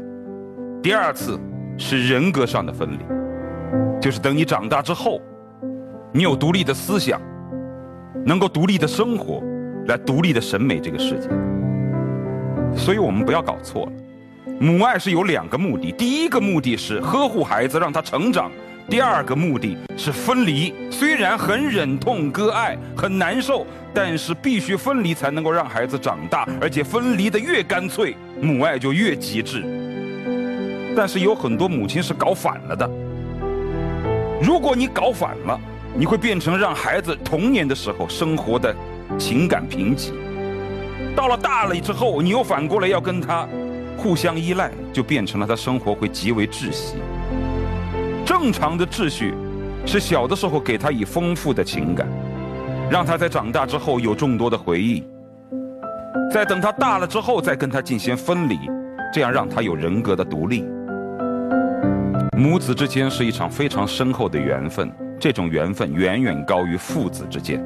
[0.84, 1.40] 第二次
[1.80, 3.00] 是人格上的分离，
[4.00, 5.20] 就是等你长大之后，
[6.14, 7.20] 你有独立的思想。
[8.24, 9.42] 能够独立的生活，
[9.88, 11.30] 来独立的审美这个世界，
[12.76, 13.92] 所以我们不要搞错了。
[14.60, 18.50] 母爱是有两个目的，第一个目的是呵护孩子，让他成长；
[18.90, 20.74] 第二个目的是分离。
[20.90, 29.64] 虽然很忍痛割爱，很难受，但是必须分离才能够让孩子长大，而且分离的越干脆，母爱就越极致。
[30.96, 32.90] 但是有很多母亲是搞反了的。
[34.42, 35.60] 如果你搞反了，
[35.96, 38.76] 你会变成让孩子童年的时候生活的
[39.18, 40.12] 情感贫瘠，
[41.20, 43.46] 到了大了之后，你又反过来要跟他
[43.98, 46.96] 互相依赖，就变成了他生活会极为窒息。
[48.26, 49.34] 正常的秩序
[49.86, 52.08] 是小的时候给他以丰富的情感，
[52.90, 55.04] 让他在长大之后有众多的回忆，
[56.32, 58.58] 在等他大了之后再跟他进行分离，
[59.14, 60.64] 这样让他有人格的独立。
[62.38, 64.90] 母子之间是一场非常深厚的缘分。
[65.20, 67.62] 这种缘分远远高于父子之间，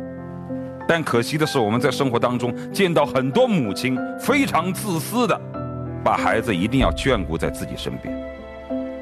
[0.88, 5.40] 但可惜的是，我们在生活当中见到很多母亲非常自私的，
[6.04, 8.14] 把孩子一定要眷顾在自己身边，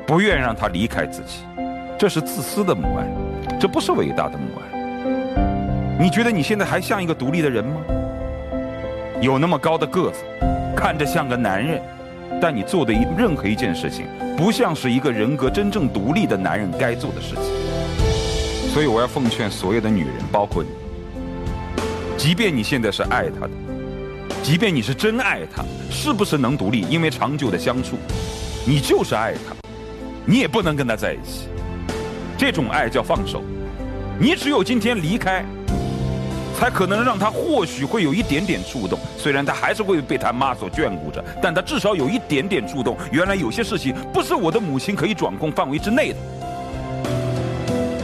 [0.05, 1.39] 不愿让他离开自己，
[1.97, 5.97] 这是自私的母爱，这不是伟大的母爱。
[5.99, 7.81] 你觉得你现在还像一个独立的人吗？
[9.19, 10.23] 有那么高的个子，
[10.75, 11.81] 看着像个男人，
[12.41, 17.43] 但你做的任何一件事情，不像是一个人格真正独立的男人该做的事情。
[18.73, 20.69] 所以我要奉劝所有的女人，包括你，
[22.21, 23.51] 即便你现在是爱他的，
[24.43, 26.81] 即便你是真爱他，是不是能独立？
[26.87, 27.97] 因为长久的相处，
[28.63, 29.55] 你就是爱他，
[30.23, 31.47] 你也不能跟他在一起。
[32.37, 33.41] 这种爱叫放手。
[34.19, 35.43] 你只有今天离开，
[36.55, 38.99] 才可能让他或许会有一点点触动。
[39.17, 42.95] 虽然他还是会被他妈所眷顾着，但他至少有一点点触动。
[43.11, 46.17] 原来有些事情不是我的母亲可以掌控范围之内的。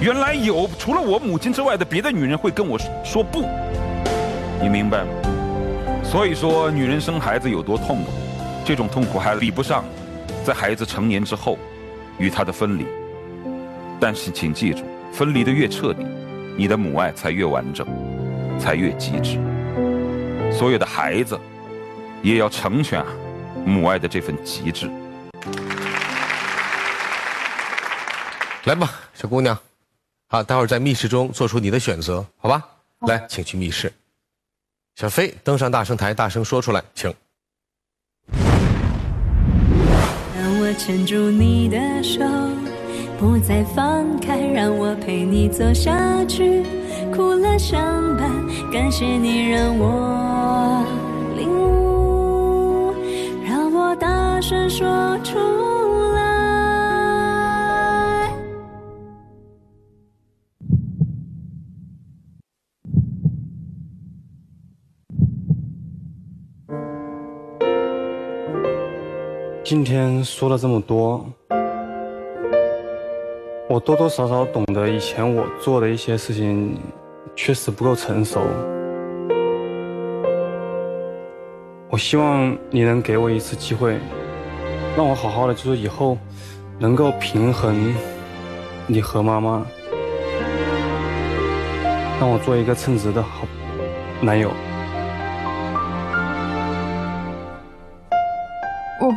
[0.02, 3.44] 原来有除了我母亲之外的别的女人会跟我说不，
[4.62, 5.10] 你明白吗？
[6.04, 8.12] 所以说，女人生孩子有多痛苦，
[8.66, 9.84] 这种痛苦还比不上
[10.46, 11.60] 在孩子成年之后
[12.18, 12.86] 与他的分离。
[14.00, 16.06] 但是请记住，分离的越彻底，
[16.56, 17.86] 你的母爱才越完整，
[18.58, 19.38] 才越极致。
[20.52, 21.38] 所有的孩子
[22.22, 23.04] 也要成全
[23.66, 24.90] 母爱的这份极致。
[28.66, 29.58] 来吧，小姑娘。
[30.30, 32.64] 好，待会儿在密室中做出你的选择，好吧？
[33.08, 33.92] 来，请去密室。
[34.98, 37.14] 小飞登上大声台，大声说出来，请。
[40.36, 42.26] 让我牵住你的手，
[43.20, 46.64] 不再放开，让我陪你走下去，
[47.16, 47.80] 苦乐相
[48.18, 48.28] 伴。
[48.74, 50.84] 感谢你让我
[51.38, 52.92] 领悟，
[53.46, 55.38] 让我大声说出。
[69.70, 71.30] 今天说了这么多，
[73.68, 76.80] 我多多少少懂得以前我做的一些事情
[77.36, 78.40] 确实不够成熟。
[81.90, 83.98] 我希望你能给我一次机会，
[84.96, 86.18] 让我好好的，就是以后
[86.80, 87.94] 能够平衡
[88.88, 89.66] 你和妈妈，
[92.22, 93.46] 让我做一个称职的好
[94.22, 94.50] 男友。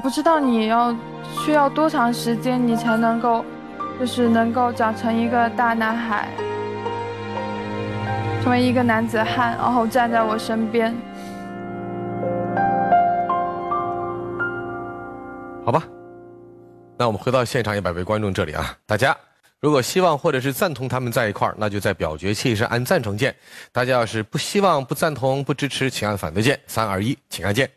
[0.03, 0.97] 不知道你要
[1.45, 3.45] 需要多长时间，你才能够，
[3.99, 6.29] 就是能够长成一个大男孩，
[8.43, 10.95] 成为一个男子汉，然后站在我身边。
[15.65, 15.83] 好吧，
[16.97, 19.15] 那我们回到现场一百位观众这里啊，大家
[19.61, 23.31] 如果希望或者是赞同他们在一块儿，那就在表决器上按赞成键；
[23.71, 26.59] 大家要是不希望、不赞同、不支持，请按反对键。
[26.67, 27.71] 三二一，请按键。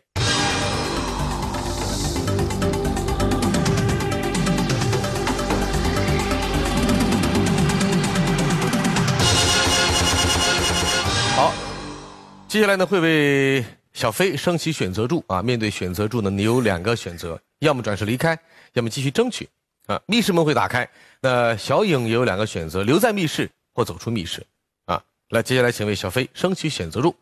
[12.54, 13.64] 接下来呢，会为
[13.94, 15.42] 小飞升起选择柱啊。
[15.42, 18.38] 面对选择柱呢，你有两个选择：要么转身离开，
[18.74, 19.48] 要么继续争取。
[19.86, 20.88] 啊，密室门会打开，
[21.20, 24.46] 那小影也有两个选择：留在密室或走出密室。
[24.84, 27.12] 啊，来，接下来请为小飞升起选择柱。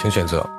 [0.00, 0.57] 请选择。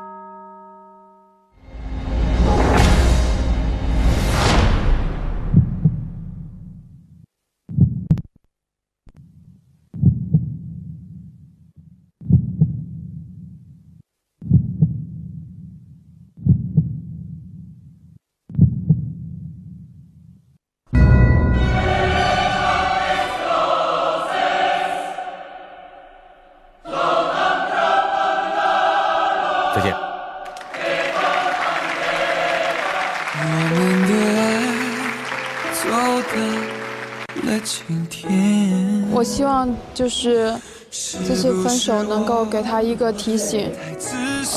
[39.99, 40.55] 就是
[40.89, 43.69] 这次分手能够给他一个提醒，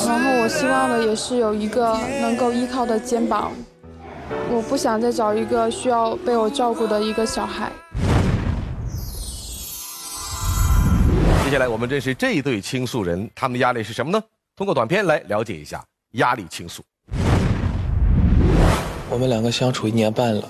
[0.07, 3.51] 然后我希望的也是有一个能够依靠的肩膀。
[4.53, 7.73] 我不想再找一个需要被我照顾的一个小孩。
[11.45, 14.23] 接下来我们认识这一对倾诉人，他们的压力是什么呢？
[14.55, 16.85] 通过短片来了解一下压力倾诉。
[19.11, 20.49] 我们两个相处一年半了，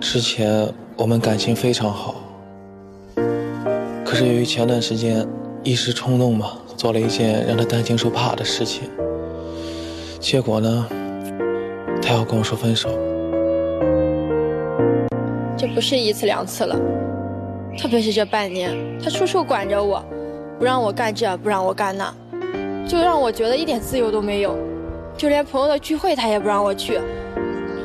[0.00, 2.21] 之前我们感情非常好。
[4.12, 5.26] 可是由于前段时间
[5.64, 8.82] 一时冲动嘛，做了一件让他担惊受怕的事情，
[10.20, 10.86] 结果呢，
[12.02, 12.90] 他要跟我说分手。
[15.56, 16.78] 这不是一次两次了，
[17.78, 20.04] 特别是这半年，他处处管着我，
[20.58, 22.14] 不让我干这，不让我干那，
[22.86, 24.54] 就让我觉得一点自由都没有，
[25.16, 27.00] 就连朋友的聚会他也不让我去。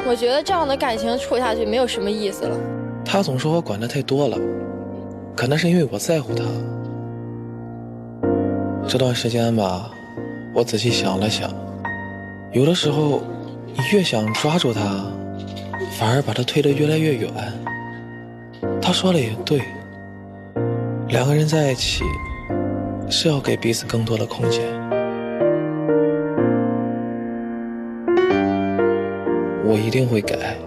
[0.05, 2.59] 我觉得这样的感情处下去没有什么意思了。
[3.05, 4.37] 他总说我管的太多了。
[5.37, 6.43] 可能是因为我在乎他。
[8.87, 9.91] 这段时间吧
[10.51, 11.53] 我仔细想了想
[12.53, 13.21] 有的时候
[13.67, 15.05] 你越想抓住他
[15.99, 17.31] 反而把他推得越来越远。
[18.81, 19.61] 他说的也对
[21.09, 22.03] 两个人在一起
[23.11, 24.63] 是要给彼此更多的空间。
[29.63, 30.57] 我一定会改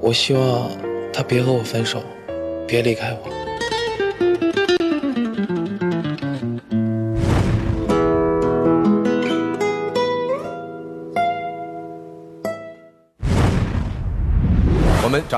[0.00, 0.68] 我希望
[1.10, 2.02] 他别和我分手
[2.66, 3.45] 别离开我。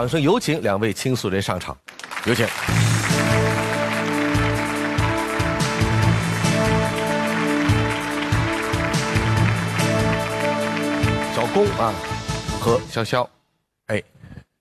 [0.08, 1.76] 掌声有请两位倾诉人上场，
[2.24, 2.46] 有请。
[11.36, 11.92] 小龚啊，
[12.58, 13.28] 和潇潇，
[13.88, 14.02] 哎，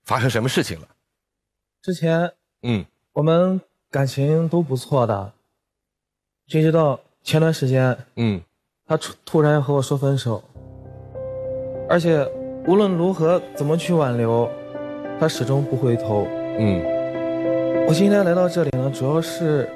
[0.04, 0.88] 发生什么事情了？
[1.82, 2.30] 之前，
[2.64, 5.32] 嗯，我们感情都不错的，
[6.48, 8.42] 谁知道前段时间，嗯，
[8.86, 10.44] 他突突然要和我说分手，
[11.88, 12.30] 而且
[12.66, 14.52] 无论如何怎么去挽留，
[15.20, 16.28] 他始终不回头。
[16.60, 16.82] 嗯，
[17.88, 19.68] 我今天来到这里呢，主要是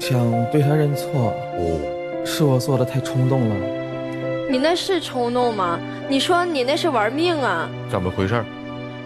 [0.00, 0.18] 想
[0.50, 1.32] 对他认错。
[1.56, 3.54] 哦，是我做的太冲动了。
[4.50, 5.78] 你那是冲动吗？
[6.08, 7.68] 你说你那是玩命啊！
[7.90, 8.42] 怎么回事？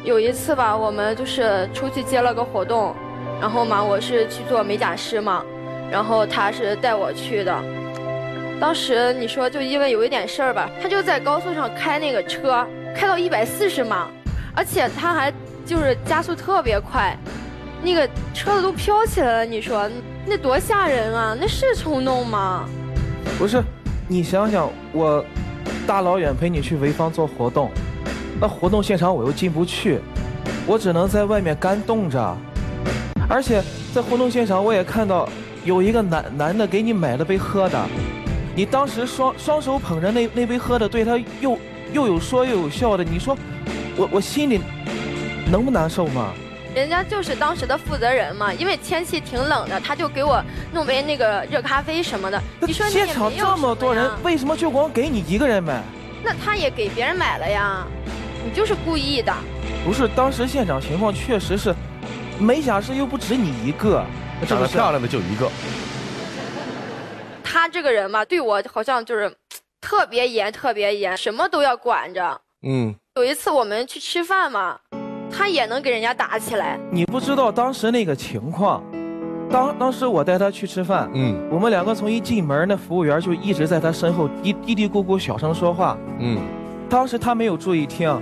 [0.05, 2.95] 有一次吧，我们就是出去接了个活动，
[3.41, 5.45] 然后嘛，我是去做美甲师嘛，
[5.91, 7.55] 然后他是带我去的。
[8.59, 14.09] 当时你说就因为有一点事儿吧，他就在高速上开那个车，开到一百四十码，
[14.55, 15.33] 而且他还
[15.69, 17.15] 就是加速特别快，
[17.83, 19.45] 那个车子都飘起来了。
[19.45, 19.87] 你说
[20.25, 21.37] 那多吓人啊！
[21.39, 22.67] 那是冲动吗？
[23.39, 23.63] 不是，
[24.09, 25.23] 你想想，我
[25.87, 27.71] 大老远陪你去潍坊做活动，
[28.41, 30.01] 那活动现场我又进不去，
[30.67, 32.35] 我只能在外面干冻着。
[33.29, 35.29] 而且在活动现场我也看到
[35.67, 37.79] 有一个男男的给你买了杯喝的，
[38.57, 41.59] 你当时双双手捧着那那杯喝的，对他又
[41.93, 43.37] 又有说又有笑的，你说
[43.99, 44.59] 我我心里
[45.51, 46.35] 能不难受吗？
[46.75, 52.41] 人家就是当时的负责人嘛，因为天气挺冷的，他就给我弄杯那个热咖啡什么的。
[52.61, 55.83] 你说现场这么多人，为什么就光给你一个人买？
[56.23, 57.87] 那他也给别人买了呀，
[58.45, 59.35] 你就是故意的。
[59.85, 61.75] 不是，当时现场情况确实是，
[62.39, 64.05] 美甲师又不止你一个，
[64.47, 65.51] 长得漂亮的就一个。
[67.43, 69.35] 他这个人吧，对我好像就是
[69.81, 72.39] 特别严，特别严，什么都要管着。
[72.63, 72.95] 嗯。
[73.15, 74.79] 有一次我们去吃饭嘛。
[75.31, 76.79] 他也能给人家打起来。
[76.91, 78.83] 你不知道当时那个情况，
[79.51, 86.38] 当当时我带他去吃饭，嗯，我们两个从一进门，那服务员就一直在他身后嘀嘀嘀咕咕小声说话，嗯，
[86.88, 88.21] 当时他没有注意听，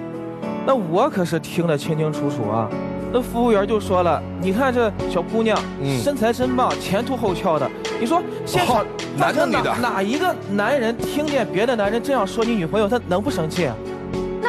[0.66, 2.68] 那我可是听得清清楚楚啊。
[3.12, 7.70] 那服务员就说了：“你看这小姑娘，嗯，身材真棒，前凸后翘的。
[8.00, 8.84] 你说现场
[9.16, 13.95] 男的女的哪一个男人听见别的男人这样说你女朋友，他能不生气？”那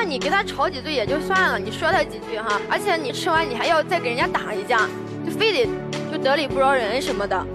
[0.07, 4.87] 你跟他吵几句也就算了，你说他几句哈，而且你吃完你还要再给人家打一架，
[5.25, 5.69] 就非得
[6.09, 7.45] 就得理不饶人什么的。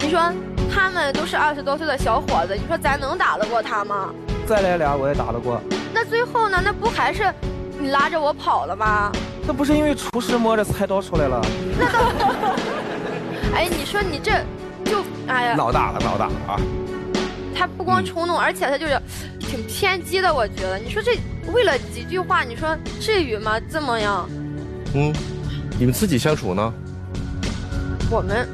[0.00, 0.20] 你说
[0.68, 4.12] 他们都是二十多岁的小伙子，你说咱能打得过他吗？
[4.46, 5.60] 再来俩我也打得过。
[5.94, 6.60] 那最后呢？
[6.62, 7.32] 那不还是
[7.78, 9.12] 你拉着我跑了吗？
[9.46, 11.40] 那不是因为厨师摸着菜刀出来了？
[11.78, 12.00] 那倒。
[13.54, 14.32] 哎，你说你这
[14.84, 16.60] 就哎呀，老大了，老大了啊！
[17.58, 19.00] 他不光冲动，而且他就是
[19.56, 20.78] 挺偏激的，我觉得。
[20.78, 21.16] 你说这。
[21.52, 23.58] 为了几句话，你说至于吗？
[23.70, 24.28] 这么样？
[24.94, 25.14] 嗯，
[25.78, 26.74] 你们自己相处呢？
[28.10, 28.48] 我们，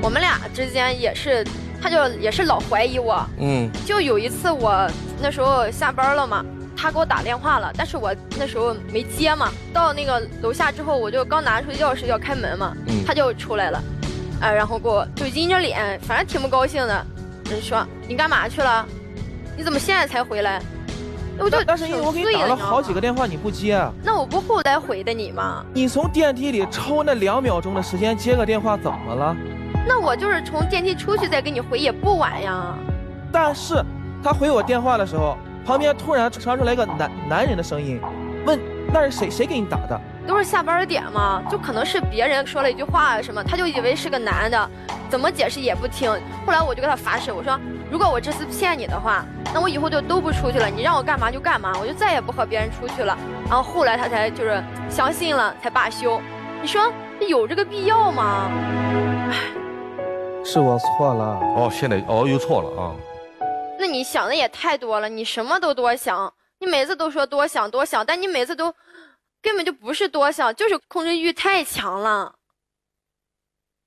[0.00, 1.44] 我们俩之间也是，
[1.82, 3.28] 他就也是老怀疑我。
[3.38, 3.68] 嗯。
[3.84, 4.88] 就有一次我
[5.20, 6.44] 那时候下班了嘛，
[6.76, 9.50] 他给我打电话了，但是我那时候没接嘛。
[9.74, 12.72] 到那个楼下之后，我就刚拿出钥匙要开门嘛，
[13.04, 13.82] 他就出来了，
[14.40, 17.04] 啊，然后给我就阴着脸，反正挺不高兴的，
[17.50, 18.86] 人说你干嘛去了？
[19.56, 20.60] 你怎么现在才回来？
[21.38, 23.78] 我就但是因为我给你打了好几个电话，你不接。
[24.02, 25.64] 那我不后来回的你吗？
[25.72, 29.36] 你从电梯里抽那两秒钟的时间接个电话，怎么了？
[29.86, 32.74] 那我就是从电梯出去再给你回也不晚呀。
[33.32, 33.82] 但是
[34.22, 38.00] 他回我电话的时候，旁边突然传出来一个男男人的声音，
[38.44, 38.58] 问
[38.92, 40.00] 那是谁谁给你打的？
[40.26, 44.70] 都是下班点嘛，就可能是别人说了一句话什么，他就以为是个男的，
[45.10, 46.10] 怎么解释也不听。
[46.46, 47.60] 后来我就跟他发誓，我说
[47.90, 49.24] 如果我这次骗你的话。
[49.54, 53.16] 那我以后就都不出去了，你让我干嘛就干嘛，我就再也不和别人出去了。
[53.48, 56.20] 然后后来他才就是相信了，才罢休。
[56.60, 56.92] 你说
[57.26, 58.50] 有这个必要吗？
[60.44, 61.40] 是我错了。
[61.56, 62.92] 哦，现在哦又错了啊。
[63.78, 68.74] 那你想的也太多了，你什么都多想，你每次都说多想多想，但你每次都
[69.40, 72.34] 根本就不是多想，就是控制欲太强了。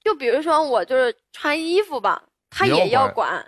[0.03, 3.45] 就比如说我就是穿衣服吧，他也要管。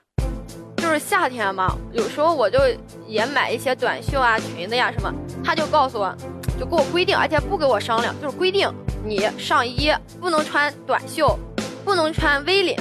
[0.82, 2.60] 就是夏天嘛，有时候我就
[3.08, 5.14] 也买一些短袖啊、裙子呀什么，
[5.44, 6.12] 他就告诉我，
[6.60, 8.68] 就给我规定，而且不给我商量，就是规定
[9.06, 11.38] 你上衣不能穿短袖，
[11.86, 12.76] 不能穿 V 领，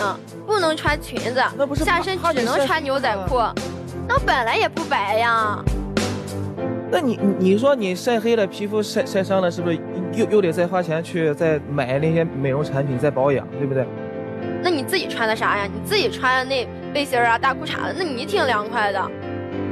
[0.46, 1.42] 不能穿裙子，
[1.84, 3.38] 下身只能穿牛仔裤。
[4.08, 5.62] 那本来也不白呀。
[6.90, 9.78] 那你你说你晒黑了，皮肤晒晒伤了，是不是
[10.14, 13.86] 又又得再花钱去再买那些美容产品再保养，对不对？
[14.62, 15.68] 那你自己穿的啥呀？
[15.72, 19.00] 你自己穿的那背心啊、大裤衩子，那你挺凉快的。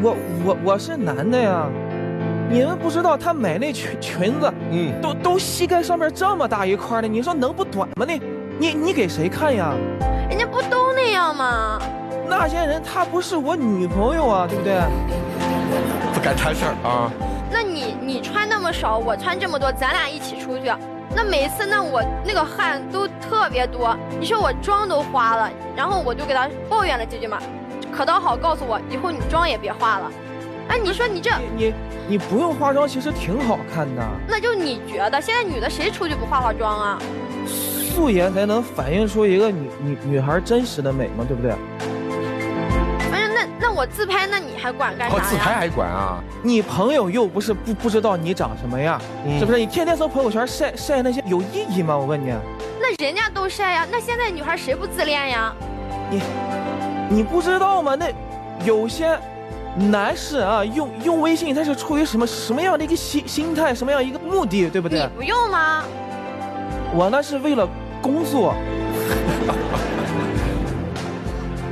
[0.00, 1.66] 我我我是男的呀，
[2.48, 8.06] 你们不知道他买那裙裙子，嗯，都都膝盖上面这么大一块的，你说能不短吗？
[8.06, 8.20] 那，
[8.58, 9.72] 你你给谁看呀？
[10.30, 11.80] 人家不都那样吗？
[12.28, 14.74] 那些人她不是我女朋友啊，对不对？
[16.14, 17.10] 不敢掺事儿啊。
[17.50, 20.70] 那你你穿那么少，我穿这么多，咱俩一起出去，
[21.16, 27.38] 那每次那我那个汗都特别多，你说我妆都花了，然后我就给他抱怨了几句嘛，
[27.92, 30.10] 可倒好告诉我以后你妆也别化了。
[30.68, 31.74] 哎，你说你这你
[32.06, 34.02] 你不用化妆其实挺好看的。
[34.26, 36.98] 那就你觉得现在女的谁出去不化化妆啊？
[37.46, 41.52] 素颜才能反映出一个女女女孩真实的美嘛，对不对？
[43.10, 45.20] 不是，那那我自拍，那你还管干啥我？
[45.20, 46.22] 自拍还管啊？
[46.42, 49.00] 你朋友又不是不不知道你长什么样，
[49.38, 49.58] 是不是？
[49.58, 51.96] 你天天从朋友圈晒晒那些有意义吗？
[51.96, 52.32] 我问你。
[52.88, 55.52] 那人家都晒呀，那现在女孩谁不自恋呀？
[56.10, 56.22] 你
[57.10, 57.94] 你不知道吗？
[57.94, 58.06] 那
[58.64, 59.18] 有些
[59.76, 65.00] 男士啊，用用微信他是出于什么什么样的一个心心态，什么样一个目的，对不对？
[65.00, 65.84] 你不用吗？
[66.94, 67.68] 我那是为了
[68.00, 68.54] 工作。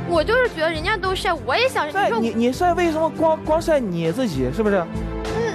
[0.07, 2.09] 我就是觉得人家都晒，我也想晒。
[2.11, 4.51] 你你晒为什么光光晒你自己？
[4.53, 4.83] 是不是？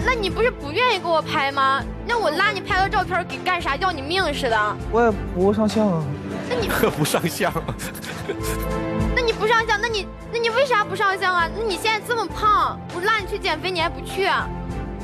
[0.02, 1.82] 嗯，那你不是不愿意给我拍吗？
[2.06, 3.76] 那我拉你拍个照片给干啥？
[3.76, 4.76] 要你命似的。
[4.90, 6.04] 我也不上相啊。
[6.48, 7.52] 那你 不上相？
[9.14, 9.80] 那你不上相？
[9.80, 11.48] 那你那你为啥不上相啊？
[11.56, 14.28] 那你现在这么胖，我拉你去减肥你还不去？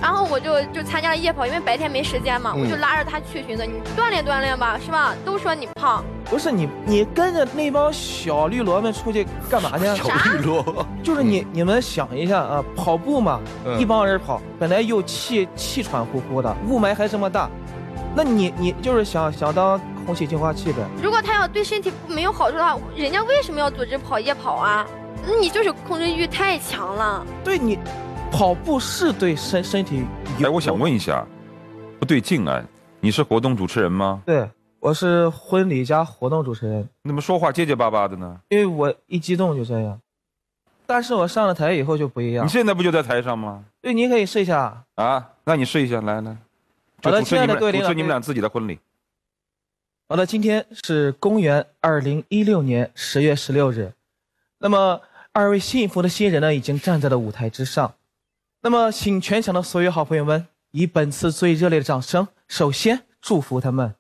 [0.01, 5.14] 然后我就就参加了夜跑，因为白天没时间嘛，我就拉着他去寻思你锻炼锻炼吧，是吧？
[5.24, 9.84] 都说你胖，不是你你跟着那帮小绿萝们出去干嘛去？
[9.96, 13.40] 小绿萝就是你你们想一下啊，跑步嘛，
[13.78, 17.51] 一帮人跑，本来又气气喘呼呼的，雾霾还这么大，
[18.14, 20.78] 那你你就是想想当空气净化器呗？
[21.03, 24.86] 如果他要对身体没有好处的话，人家为什么要组织跑夜跑啊？
[25.26, 27.26] 那你就是控制欲太强了。
[27.42, 27.76] 对你。
[28.31, 30.05] 跑步是对身身体。
[30.41, 31.26] 哎，我想问一下，
[31.99, 32.64] 不对劲啊！
[33.01, 34.22] 你是活动主持人吗？
[34.24, 34.49] 对，
[34.81, 36.81] 我是婚礼加活动主持人。
[37.03, 38.41] 你怎么说话结结巴巴的呢？
[38.49, 40.01] 因为我一激动就这样。
[40.87, 42.45] 但是我上了台以后就不一样。
[42.45, 43.64] 你现在不就在台上吗？
[43.83, 44.85] 对，你可以试一下。
[44.95, 46.37] 啊，那你试一下，来来。
[47.03, 48.79] 好的，亲爱的各位领导，主持你们俩自己的婚礼。
[50.09, 53.93] 好的，今天是公元二零一六年十月十六日，
[54.59, 55.01] 那么
[55.33, 57.93] 二位幸福的新人呢，已经站在了舞台之上。
[58.61, 63.95] 那么，请全场的所有好朋友们以本次最热烈的掌声，首先祝福他们。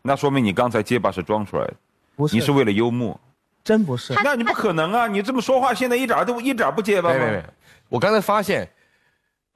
[0.00, 1.74] 那说明你刚才结巴是装出来的，
[2.16, 2.34] 不是？
[2.34, 3.20] 你是为了幽默？
[3.62, 4.14] 真不是？
[4.24, 5.06] 那你不可能啊！
[5.06, 7.42] 你这么说话，现在一点都一点不结巴吗？
[7.90, 8.66] 我刚才发现，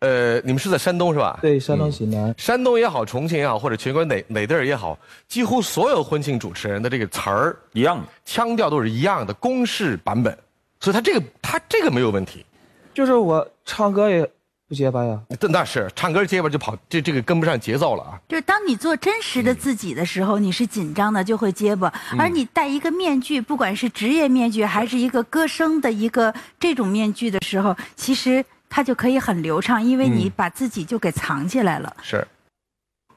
[0.00, 1.38] 呃，你们是在山东是吧？
[1.40, 2.34] 对，山东济南。
[2.36, 4.98] 山东也好，重庆也好，或者全国哪哪地儿也好，
[5.28, 10.36] 几乎所有婚庆主持人的这个词儿一样的，腔调都是一样的，公式版本。
[10.78, 12.44] 所以他这个他这个没有问题。
[12.92, 14.30] 就是我唱歌也。
[14.72, 15.20] 不结巴呀？
[15.38, 18.18] 这那是唱歌结巴就跑，这这个跟不上节奏了啊！
[18.26, 31.94] 就是当你做真实的自己的时候，你是紧张的就会结巴；而你戴一个面具，不管是职业面具还是一个歌声的一个这种面具的时候，其实它就可以很流畅，因为你把自己就给藏起来了。
[32.00, 32.26] 是。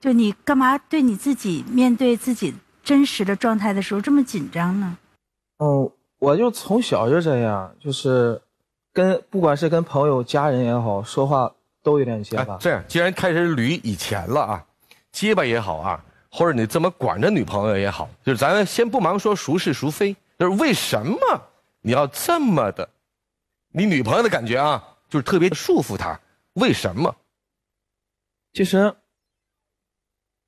[0.02, 2.54] 就你干嘛对你自己面对自己
[2.84, 4.98] 真实的状态的时候这么紧张呢？
[5.60, 5.90] 嗯，
[6.20, 8.42] 我就从小就这样，就是。
[8.96, 12.58] 跟不管是跟朋友、家人也好，说话都有点结巴。
[12.62, 14.66] 这样，既然开始捋以前了啊，
[15.12, 21.18] 结巴也好啊，或者你怎么管着女朋友也好，就是咱先不忙说孰是孰非，就是为什么
[21.82, 22.88] 你要这么的？
[23.74, 26.18] 你女朋友的感觉啊，就是特别束缚她，
[26.54, 27.14] 为什么？
[28.54, 28.96] 其实，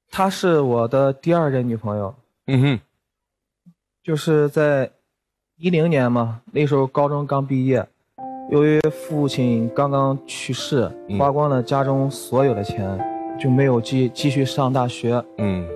[0.10, 2.16] 她是我的第二任女朋友。
[2.46, 2.80] 嗯哼，
[4.02, 4.90] 就是在
[5.58, 7.86] 一零年嘛，那时候高中刚毕业。
[8.50, 10.90] 由于父亲刚刚去世，
[11.20, 12.98] 花光了家中所有的钱，
[13.38, 15.22] 就没有继继续上大学。
[15.38, 15.68] 嗯，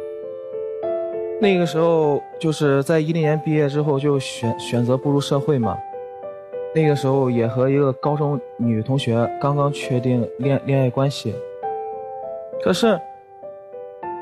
[1.42, 5.78] 那个时候就是在一零年毕业之后就选选择步入社会嘛。
[6.74, 11.36] 那个时候也和一个高中女同学刚刚确定恋恋爱关系，
[12.64, 12.98] 可是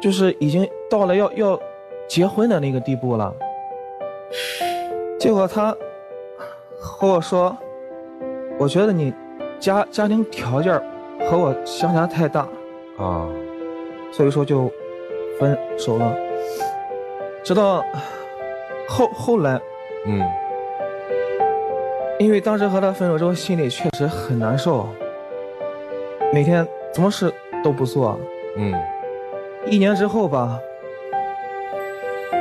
[0.01, 1.59] 就是已经到了要要
[2.07, 3.31] 结婚的那个地步了。
[5.19, 5.71] 结果他
[6.79, 7.55] 和我说。
[8.59, 9.13] 我觉得你
[9.57, 10.73] 家家庭条件
[11.29, 12.41] 和我相差太大
[12.97, 13.25] 啊，
[14.11, 14.69] 所以说就
[15.39, 16.13] 分手了。
[17.41, 17.81] 直到
[18.87, 19.59] 后后来，
[20.05, 20.21] 嗯，
[22.19, 24.85] 因为当时和他分手之后，心里确实很难受，
[26.33, 27.33] 每天什么事
[27.63, 28.19] 都不做。
[28.57, 28.73] 嗯，
[29.67, 30.59] 一年之后吧，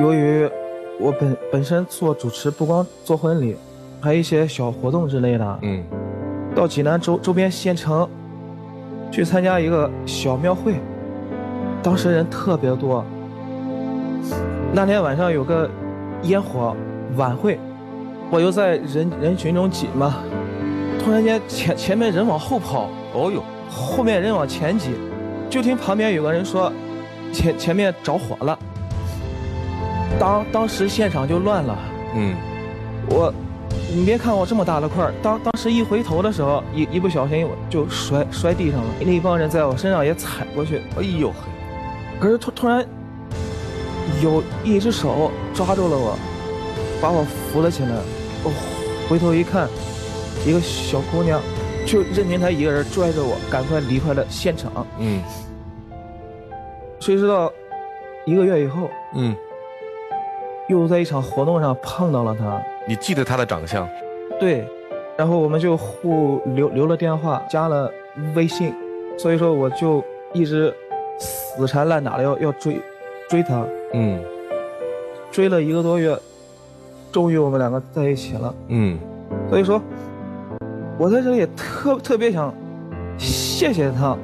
[0.00, 0.50] 由于
[0.98, 3.56] 我本本身做主持，不光做婚礼，
[4.00, 5.58] 还有一些小活动之类的。
[5.62, 5.84] 嗯，
[6.58, 8.08] 到济南周周边县城
[9.12, 10.74] 去参加一个小庙会，
[11.80, 13.04] 当时人特别多。
[14.72, 15.70] 那天晚上有个
[16.24, 16.74] 烟火
[17.16, 17.60] 晚会，
[18.28, 20.16] 我又在人人群中挤嘛，
[20.98, 23.40] 突然间前前面人往后跑，哦呦，
[23.70, 24.90] 后面人往前挤，
[25.48, 26.72] 就听旁边有个人说，
[27.32, 28.58] 前前面着火了。
[30.18, 31.78] 当当时现场就乱了，
[32.16, 32.34] 嗯，
[33.10, 33.32] 我，
[33.90, 41.36] 你别看我这么大的块儿，当当时一回头的时候，一一不小心我就摔摔地上了，那帮人在我身上也踩过去，哎呦嘿，
[42.20, 42.86] 可是突突然。
[44.22, 46.18] 有一只手抓住了我，
[47.00, 47.90] 把我扶了起来。
[48.42, 48.50] 我
[49.08, 49.68] 回头一看，
[50.46, 51.38] 一个小姑娘，
[51.86, 54.84] 就任凭她一个人拽着我，赶快离开了现场。
[54.98, 55.22] 嗯。
[56.98, 57.52] 谁知道，
[58.24, 59.36] 一个月以后，嗯，
[60.68, 62.60] 又在一场活动上碰到了她。
[62.88, 63.86] 你记得他的长相？
[64.40, 64.66] 对。
[65.16, 67.90] 然后我们就互留留了电话，加了
[68.34, 68.72] 微信。
[69.18, 70.72] 所以说，我就一直
[71.18, 72.80] 死缠烂打的要要追。
[73.28, 73.62] 追他，
[73.92, 74.18] 嗯，
[75.30, 76.18] 追了一个多月，
[77.12, 78.96] 终于我们两个在一起了，嗯，
[79.50, 79.82] 所以说，
[80.96, 82.54] 我在这里也特特别想
[83.18, 84.16] 谢谢他，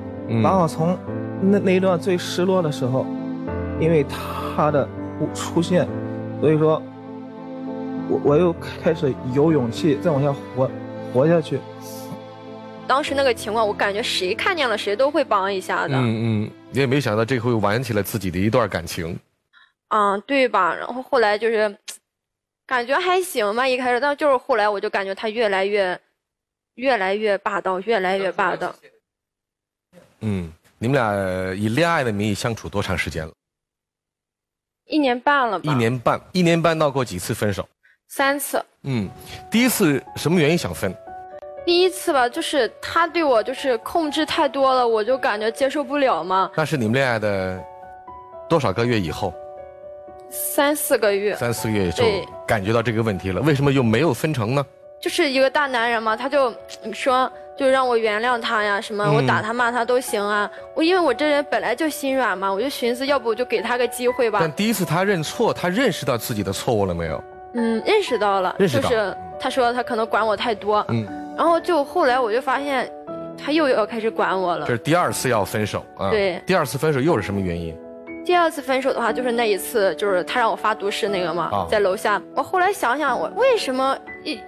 [0.42, 0.96] 把我从
[1.42, 3.04] 那那一段最失落的时候，
[3.78, 4.88] 因为他的
[5.34, 5.86] 出现，
[6.40, 6.80] 所以说，
[8.08, 8.52] 我我又
[8.82, 10.70] 开始有勇气再往下活
[11.12, 11.58] 活下去。
[12.86, 15.96] 当时那个情况，我感觉谁看见了谁都会帮一下的。
[15.96, 16.50] 嗯嗯。
[16.70, 19.16] 你也没想到这回玩起了自己的一段感情，
[19.88, 20.74] 嗯，对吧？
[20.74, 21.78] 然后后来就是，
[22.66, 25.98] 感觉还行吧，一开始，但就是后来我就感觉他越来越，
[26.74, 28.74] 越来越霸道，越来越霸道。
[30.20, 33.32] 嗯，你们俩以恋爱的名义相处多长时间了？
[34.86, 35.72] 一年半了吧？
[35.72, 37.66] 一年半，一年半闹过几次分手？
[38.08, 38.64] 三次。
[38.84, 39.08] 嗯，
[39.50, 40.94] 第一次什么原因想分？
[41.66, 46.50] 第一次吧，就是他对我就是控制太多了，我就感觉接受不了嘛。
[46.54, 47.58] 那是你们恋爱的
[48.48, 49.32] 多少个月以后？
[50.30, 51.34] 三四个月。
[51.36, 52.04] 三四个月就
[52.46, 54.66] 感觉到这个问题了，为什么又没有分成呢？
[55.00, 56.52] 就是一个大男人嘛，他就
[56.92, 60.50] 说就让我原谅他呀，什么我打他骂他都行啊。
[60.74, 64.38] 我因为我这人本来就心软嘛，我就寻思要不我就给他个机会吧。
[64.40, 67.22] 但第一次他认错，他认识到自己的错误了没有？
[67.54, 68.54] 嗯，认识到了。
[68.58, 68.88] 认识到。
[68.88, 70.84] 就是他说他可能管我太多。
[70.88, 71.06] 嗯。
[71.36, 72.88] 然后就后来我就发现，
[73.36, 74.66] 他又要开始管我了。
[74.66, 76.10] 这是第二次要分手啊？
[76.10, 76.40] 对。
[76.46, 77.76] 第二次分手又是什么原因？
[78.24, 82.20] 第二次分手的话，就是那一次，就是他让我发毒誓那个嘛，在楼下。
[82.34, 83.94] 我后来想想，我为什么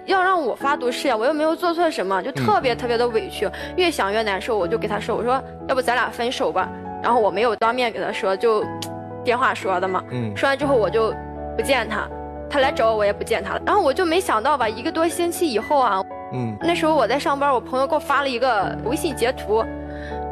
[0.05, 1.15] 要让我发毒誓呀？
[1.15, 3.47] 我又没有做错什么，就特别特别的委屈。
[3.75, 6.67] 越想越难受，我就给他说：“我说要不咱俩分手吧。”
[7.03, 8.65] 然后我没有当面给他说，就
[9.23, 10.03] 电话说的嘛。
[10.09, 10.35] 嗯。
[10.35, 11.13] 说完之后我就
[11.55, 12.09] 不见他，
[12.49, 13.61] 他来找我我也不见他了。
[13.65, 16.01] 然后我就没想到吧，一个多星期以后啊。
[16.33, 19.63] 嗯，那时候我在上班，我朋友给我发了一个微信截图，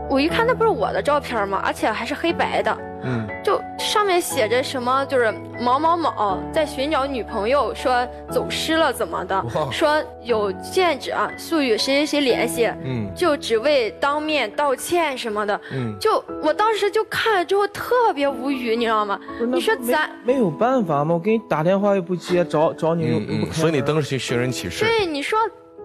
[0.10, 1.62] 我一看那不是我的照片吗？
[1.64, 2.78] 而且还是黑白的。
[3.08, 15.60] 嗯，就上面写着什么，就是某某某在寻找女朋友，说走失了怎么的，说有见者速与谁谁谁联系，嗯，就只为当面道歉什么的。
[15.72, 19.20] 嗯，就我当时就看了之后特别无语，你知道吗？
[19.52, 21.14] 你说咱没有办法吗？
[21.14, 23.52] 我给你打电话又不接，找找你又不开。
[23.52, 24.84] 所以你登上寻人启事。
[24.84, 25.38] 对，你说。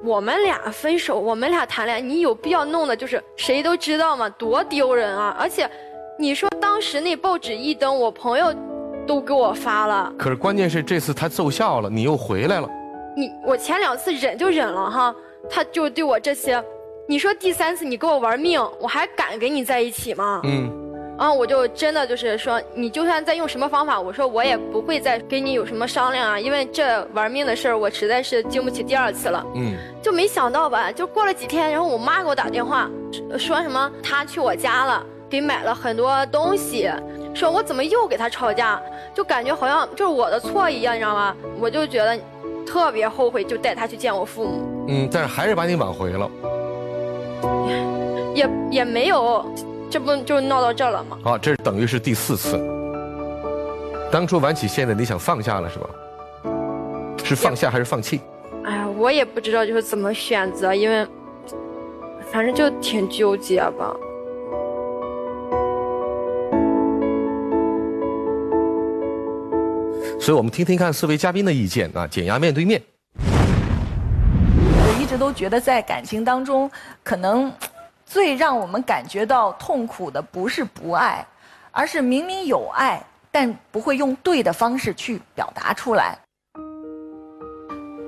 [0.03, 4.29] 我们俩分手，我们俩谈恋爱，你有必要弄的就是谁都知道吗？
[4.31, 5.37] 多丢人啊！
[5.39, 5.69] 而且，
[6.19, 8.55] 你说当时那报纸一登，我朋友
[9.07, 10.11] 都给我发了。
[10.19, 12.69] 可是关键是这次他奏效了，你又回来了。
[13.15, 15.15] 你我前两次忍就忍了哈，
[15.51, 16.63] 他就对我这些，
[17.07, 20.41] 你说第三次你跟我玩命，我还敢跟你在一起吗？
[20.45, 20.90] 嗯。
[21.21, 29.45] 然后我就真的就是说，你就算再用什么方法，我说我也不会再跟你有什么商量啊，因为这玩命的事儿，我实在是经不起第二次了。
[29.55, 32.91] 嗯，就没想到吧，就过了几天，然后我妈给我打电话，
[33.39, 36.91] 说什么她去我家了，给买了很多东西，
[37.35, 38.81] 说我怎么又给她吵架，
[39.13, 41.37] 就感觉好像就是我的错一样，你知道吗？
[41.61, 42.19] 我就觉得
[42.67, 44.87] 特别后悔，就带她去见我父母。
[44.89, 46.31] 嗯，但是还是把你挽回了，
[48.35, 49.45] 也也没有。
[49.91, 51.19] 这不就闹到这了吗？
[51.25, 52.57] 好，这等于是第四次。
[54.11, 55.91] 当初玩起现在你想放下了是吧？
[57.25, 58.21] 是放下还是放弃？
[58.65, 61.05] 哎呀，我也不知道就是怎么选择，因为
[62.31, 63.93] 反正就挺纠结吧。
[70.21, 72.81] 所以我们听听看四位嘉宾的意见啊，减压面对面。
[73.17, 76.71] 我一直都觉得在感情当中，
[77.03, 77.53] 可能。
[78.11, 81.25] 最让我们感觉到痛苦的不是不爱，
[81.71, 83.01] 而是明明有爱，
[83.31, 86.19] 但不会用对的方式去表达出来。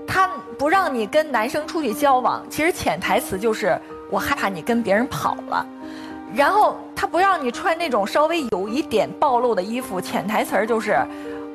[0.04, 0.28] 他
[0.58, 3.80] 不让你跟男生出去交往，其实潜台词就是
[4.10, 5.64] 我害怕你跟别人跑了。
[6.34, 10.98] 然后他不让你穿那种稍微有一点暴露的衣服，潜台词就是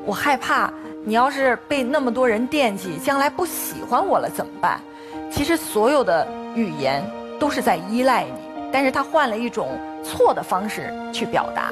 [0.05, 0.71] 我害怕
[1.03, 4.79] 你要是被那么多人惦记，将来不喜欢我了怎么办？
[5.29, 6.25] 其实所有的
[6.55, 7.03] 语言
[7.39, 11.71] 都是在依赖你，但是他换了一种错的方式去表达。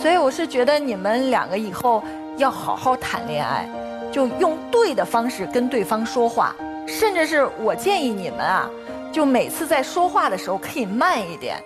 [0.00, 2.02] 所以我是觉得你们两个以后
[2.36, 3.68] 要好好谈恋爱。
[4.12, 6.54] 就用对的方式跟对方说话，
[6.86, 8.68] 甚至是我建议你们啊，
[9.10, 11.56] 就每次在说话的时候可以慢一点，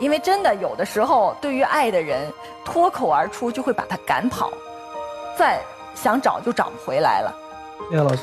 [0.00, 2.18] 因为真的有的时候对于爱的人，
[2.64, 4.50] 脱口而出就会把他赶跑，
[5.38, 5.60] 再
[5.94, 7.32] 想找就找不回来了。
[7.88, 8.22] 谢谢老师。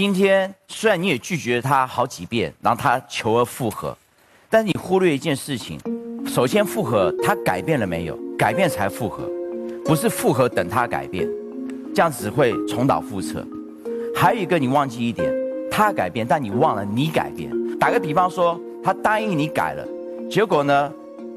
[0.00, 3.94] 今天虽然你也拒绝他好几遍，让他求而复合，
[4.48, 5.78] 但你忽略一件事情。
[6.26, 8.18] 首先复合，他改变了没有？
[8.38, 9.30] 改变才复合，
[9.84, 11.28] 不是复合等他改变，
[11.94, 13.46] 这样只会重蹈覆辙。
[14.16, 15.30] 还有一个你忘记一点，
[15.70, 17.52] 他改变，但你忘了你改变。
[17.78, 19.86] 打个比方说，他答应你改了，
[20.30, 20.90] 结果呢，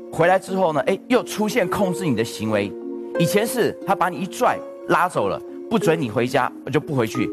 [0.10, 2.72] 回来之后呢，哎，又出现控制你的行为。
[3.20, 4.58] 以前是他把你一拽
[4.88, 5.38] 拉走了，
[5.70, 7.30] 不准你回家，我就不回去。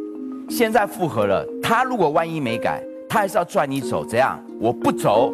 [0.51, 4.39] 现在复合了，他如果万一没改，他还是要拽你走，怎样？
[4.61, 5.33] 我不走。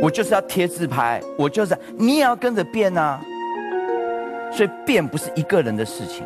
[0.00, 3.20] 我就是要贴自拍，我就是你也要跟着变啊。
[4.52, 6.24] 所以变不是一个人的事情，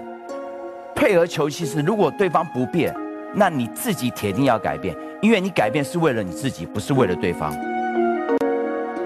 [0.95, 2.95] 配合求其是，如果对方不变，
[3.33, 7.51] 那你自己铁定要改变，因为你改变是为了你自己，不是为了对方。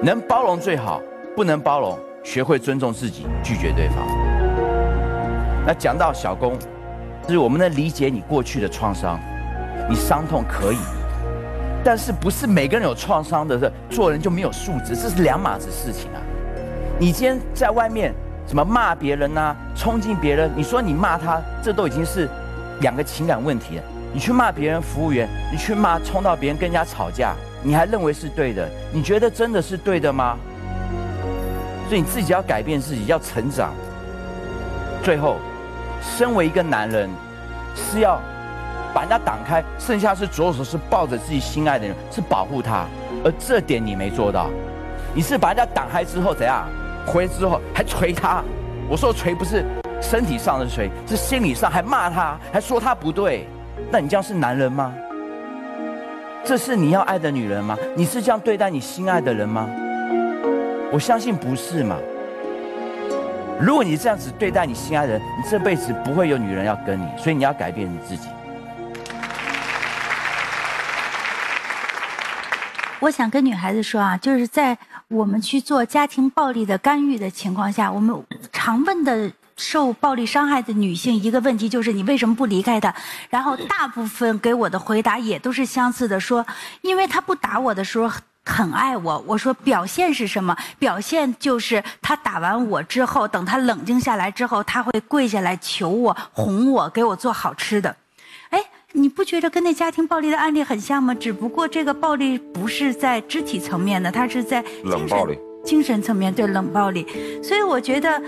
[0.02, 1.00] 能包容最好，
[1.36, 4.06] 不能包容，学会尊重自己，拒绝对方。
[5.66, 6.56] 那讲到小公，
[7.28, 9.20] 就是我们能理解你过去的创伤，
[9.86, 10.78] 你伤痛可以。
[11.84, 16.18] 但是不是每个人有创伤的，做人就没有素质，这是两码子事情啊！
[16.98, 18.14] 你今天在外面
[18.46, 22.30] 怎么骂别人呐，冲进别人，你说你骂他，这都已经是
[22.80, 23.82] 两个情感问题了。
[24.10, 28.66] 你去骂别人服务员，你去骂冲到别人跟人家吵架，你还认为是对的？
[28.90, 30.38] 你觉得真的是对的吗？
[31.88, 33.74] 所以你自己要改变自己，要成长。
[35.02, 35.36] 最后，
[36.00, 37.08] 身为一个男人，
[37.74, 38.20] 是要。
[38.94, 42.86] 把人家挡开，剩下是左手是抱着自己心爱的人，是保护他，
[43.22, 44.48] 而这点你没做到。
[45.14, 46.66] 你是把人家挡开之后怎样？
[47.06, 48.42] 回来之后还捶他。
[48.88, 49.62] 我说捶不是
[50.00, 53.46] 身体上的捶，是心理上还骂他，还说他不对。
[53.90, 54.92] 那你这样是男人吗？
[56.42, 57.76] 这是你要爱的女人吗？
[57.94, 59.68] 你是这样对待你心爱的人吗？
[60.90, 61.96] 我相信不是嘛。
[63.60, 68.28] 如果你这样子对待你心爱的人，你这辈子不会有女人要跟你，所以你要改变你自己。
[73.00, 74.78] 我想跟女孩子说啊，就是在
[75.08, 82.94] 我们去做家庭暴力的干预的情况下，我们常问的受暴力伤害的女性一个问题就是你为什么不离开他？
[83.28, 86.46] 然后大部分给我的回答也都是相似的，说
[86.82, 88.08] 因为他不打我的时候
[88.48, 89.22] 很爱我。
[89.26, 90.56] 我说表现是什么？
[90.78, 97.94] 表现就是他打完我之后，等他冷静下来之后，他会跪下来求我、哄我、给我做好吃的。
[98.48, 98.58] 哎
[98.92, 101.14] 你不觉得跟那家庭暴力的案例很像吗？
[101.14, 107.06] 只不过这个暴力不是在肢体层面的，它是在冷暴力、精神层面对冷暴力。
[107.42, 108.20] 所以我觉得，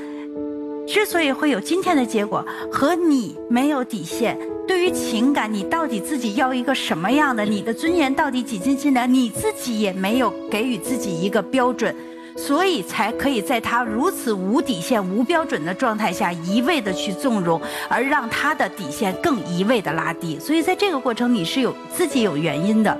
[0.90, 4.36] 之所以会有今天的结果，和你没有底线，
[4.66, 7.44] 对于情感，你到底自己要一个什么样的？
[7.44, 9.12] 你的尊严到底几斤几两？
[9.14, 11.94] 你自己也没有给予自己一个标准。
[12.36, 20.38] 所以才可以在他如此无底线、无标准的状态下，一味的去纵容，而让他的底线更一味的拉低。
[20.40, 22.98] 所以在这个过程，你是有自己有原因的，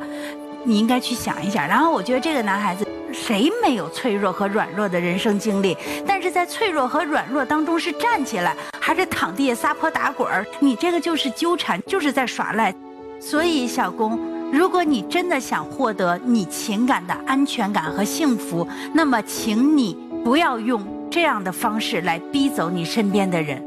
[0.65, 1.67] 你应该去想一想。
[1.67, 5.77] 然后我觉得这个男孩子，谁没有脆弱和软弱的人生经历？
[6.07, 10.47] 但是在脆弱和软弱当中，是站起来还是躺地下撒泼打滚儿？
[10.59, 12.75] 你这个就是纠缠，就是在耍赖。
[13.21, 14.19] 所以小公。
[14.53, 23.65] 如果你真的想获得你情感的安全感和幸福，那么请你不要用这样的方式来逼走你身边的人，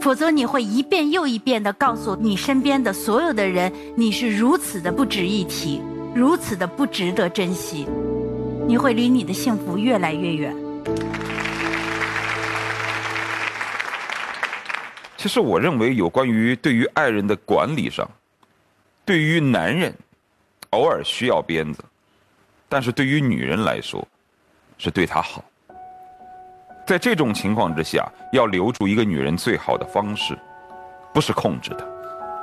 [0.00, 5.82] 否则你会一遍又一遍地告诉你身边的所有的人，你是如此的不值一提，
[6.14, 7.86] 如此的不值得珍惜，
[8.66, 10.56] 你会离你的幸福越来越远。
[15.18, 18.10] 其实，我认为有关于对于爱人的管理上。
[19.04, 19.94] 对于男人，
[20.70, 21.84] 偶尔需要鞭子，
[22.70, 24.06] 但是对于女人来说，
[24.78, 25.44] 是对她好。
[26.90, 30.36] 在这种情况之下，要留住一个女人最好的方式，
[31.14, 31.84] 不是控制她，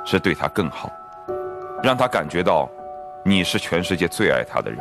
[0.06, 0.90] 是对她更好。
[1.82, 2.66] 让她感觉到
[3.22, 4.80] 你是全世界最爱她的人。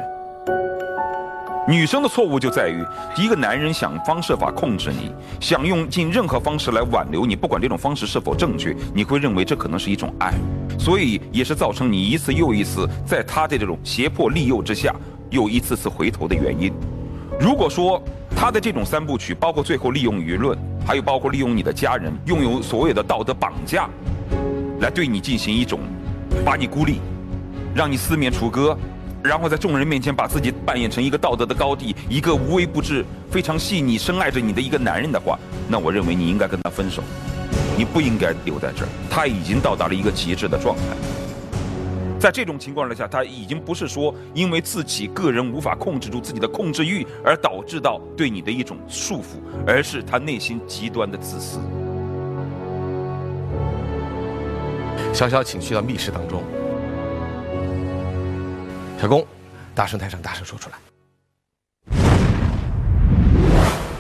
[1.68, 2.82] 女生的错误就在于，
[3.22, 5.12] 一个男人想方设法控制你，
[5.42, 10.34] 想用尽任何方式来挽留你，不管这种方式是否正确，你会认为这可能是一种爱，
[10.80, 14.96] 所以也是造成你一次又一次在他的这种胁迫利诱之下，
[15.30, 16.72] 又一次次回头的原因。
[17.40, 18.02] 如果说
[18.36, 23.88] 他的这种三部曲，包括最后利用舆论，还有包括利用你的家人，拥有所谓的道德绑架，
[24.80, 25.80] 来对你进行一种
[26.44, 27.00] 把你孤立，
[27.76, 28.78] 让你四面楚歌。
[29.24, 37.04] 然后在众人面前把自己扮演成一个道德的高地，一个无微不至、非常细腻、深爱着你的一个男人的话，那我认为你应该跟他分手，
[37.78, 38.88] 你不应该留在这儿。
[39.10, 40.84] 他已经到达了一个极致的状态，
[42.20, 49.38] 在这种情况之下，他已经不是说因为自己个人无法控制住自己的控制欲而导致到对你的一种束缚，
[49.68, 51.60] 而是他内心极端的自私。
[55.14, 56.44] 潇潇，请去到密室当中。
[59.00, 59.26] 小公，
[59.76, 60.78] 大声台上大声说出来。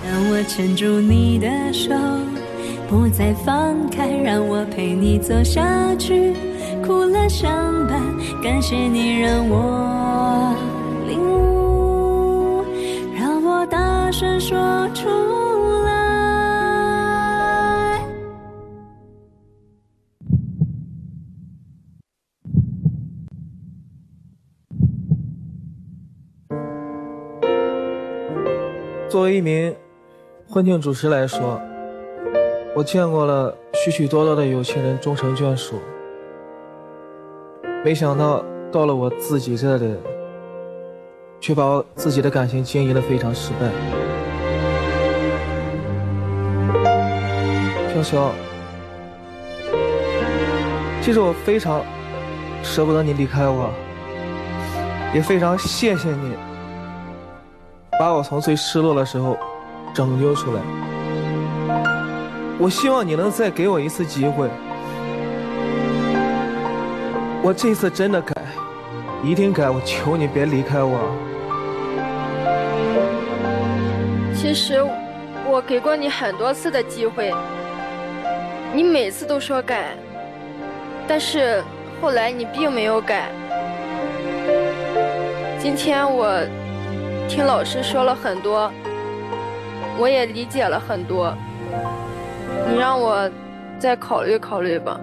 [0.09, 1.93] 让我牵住你的手，
[2.89, 6.33] 不再放开，让我陪你走下去，
[6.87, 8.01] 苦乐相伴。
[8.41, 10.55] 感谢你让我
[11.05, 12.63] 领悟，
[13.13, 14.57] 让我大声说
[14.93, 15.09] 出
[15.83, 15.91] 来。
[29.09, 29.75] 作为一名
[30.47, 31.59] 婚庆主持来说，
[32.73, 35.81] 我见过了许许多多的有情人终成眷属，
[37.87, 39.95] 没想到到了我自己这里，
[41.39, 43.67] 却把我自己的感情经营的非常失败。
[47.95, 48.31] 潇潇，
[51.01, 51.81] 其实我非常
[52.61, 53.69] 舍不得你离开我，
[55.13, 56.33] 也非常谢谢你。
[57.97, 59.37] 把我从最失落的时候
[59.93, 60.61] 拯救出来。
[62.59, 64.49] 我希望你能再给我一次机会。
[67.41, 68.33] 我这次真的改，
[69.23, 69.69] 一定改。
[69.69, 70.97] 我求你别离开我。
[74.35, 74.83] 其实
[75.45, 77.33] 我给过你很多次的机会，
[78.73, 79.95] 你每次都说改，
[81.07, 81.63] 但是
[82.01, 83.29] 后来你并没有改。
[85.59, 86.39] 今天我。
[87.29, 88.71] 听老师说了很多，
[89.99, 91.35] 我也理解了很多。
[92.69, 93.29] 你让我
[93.77, 94.97] 再考虑考虑吧。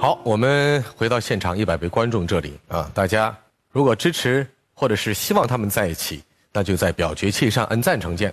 [0.00, 3.36] 好，我们回到现场一百位观众这里啊，大家
[3.72, 6.22] 如果支持或者是希望他们在一起，
[6.52, 8.30] 那就在表决器上按赞成键；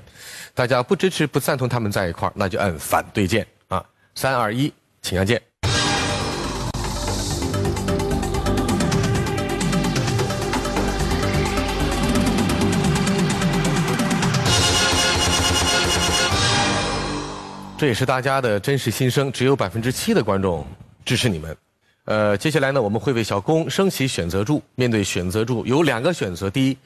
[0.53, 3.83] 大家不支持、不赞同他们在一块儿，那就按反对键啊。
[4.13, 5.41] 三二一，请按键。
[17.75, 20.63] 这也是大家的真实心声，只有百分之七的观众
[21.05, 21.55] 支持你们。
[22.05, 24.61] 呃，接下来呢，我们会为小工升起选择柱。
[24.75, 26.77] 面对选择柱，有两个选择：第一，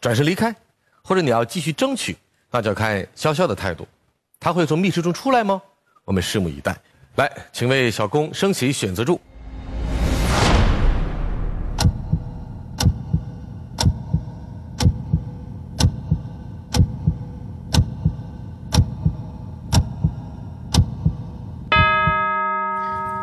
[0.00, 0.54] 转身离开，
[1.02, 2.16] 或者你要继续争取，
[2.50, 3.86] 那就要看潇潇的态度。
[4.38, 5.62] 他会从密室中出来吗？
[6.04, 6.76] 我们拭目以待。
[7.16, 9.20] 来，请为小工升起选择柱。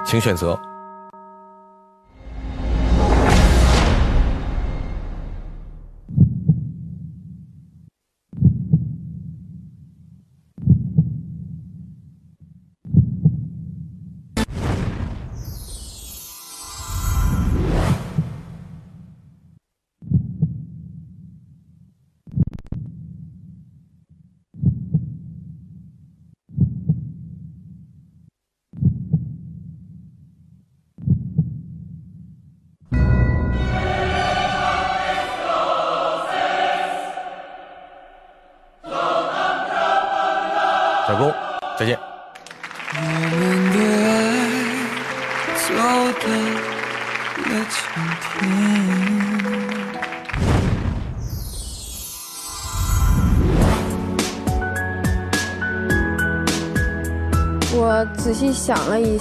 [0.08, 0.58] 请选择。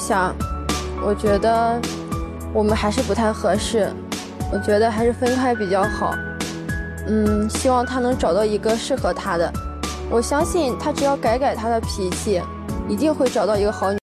[0.06, 0.32] 想，
[1.04, 1.80] 我觉得
[2.52, 3.92] 我们还是不太合适，
[4.52, 6.14] 我觉得还是分开比较好。
[7.08, 9.52] 嗯，希望他能找到一个适合他的。
[10.08, 12.40] 我相信他只要改改他的脾气，
[12.88, 13.94] 一定会找到一个好女。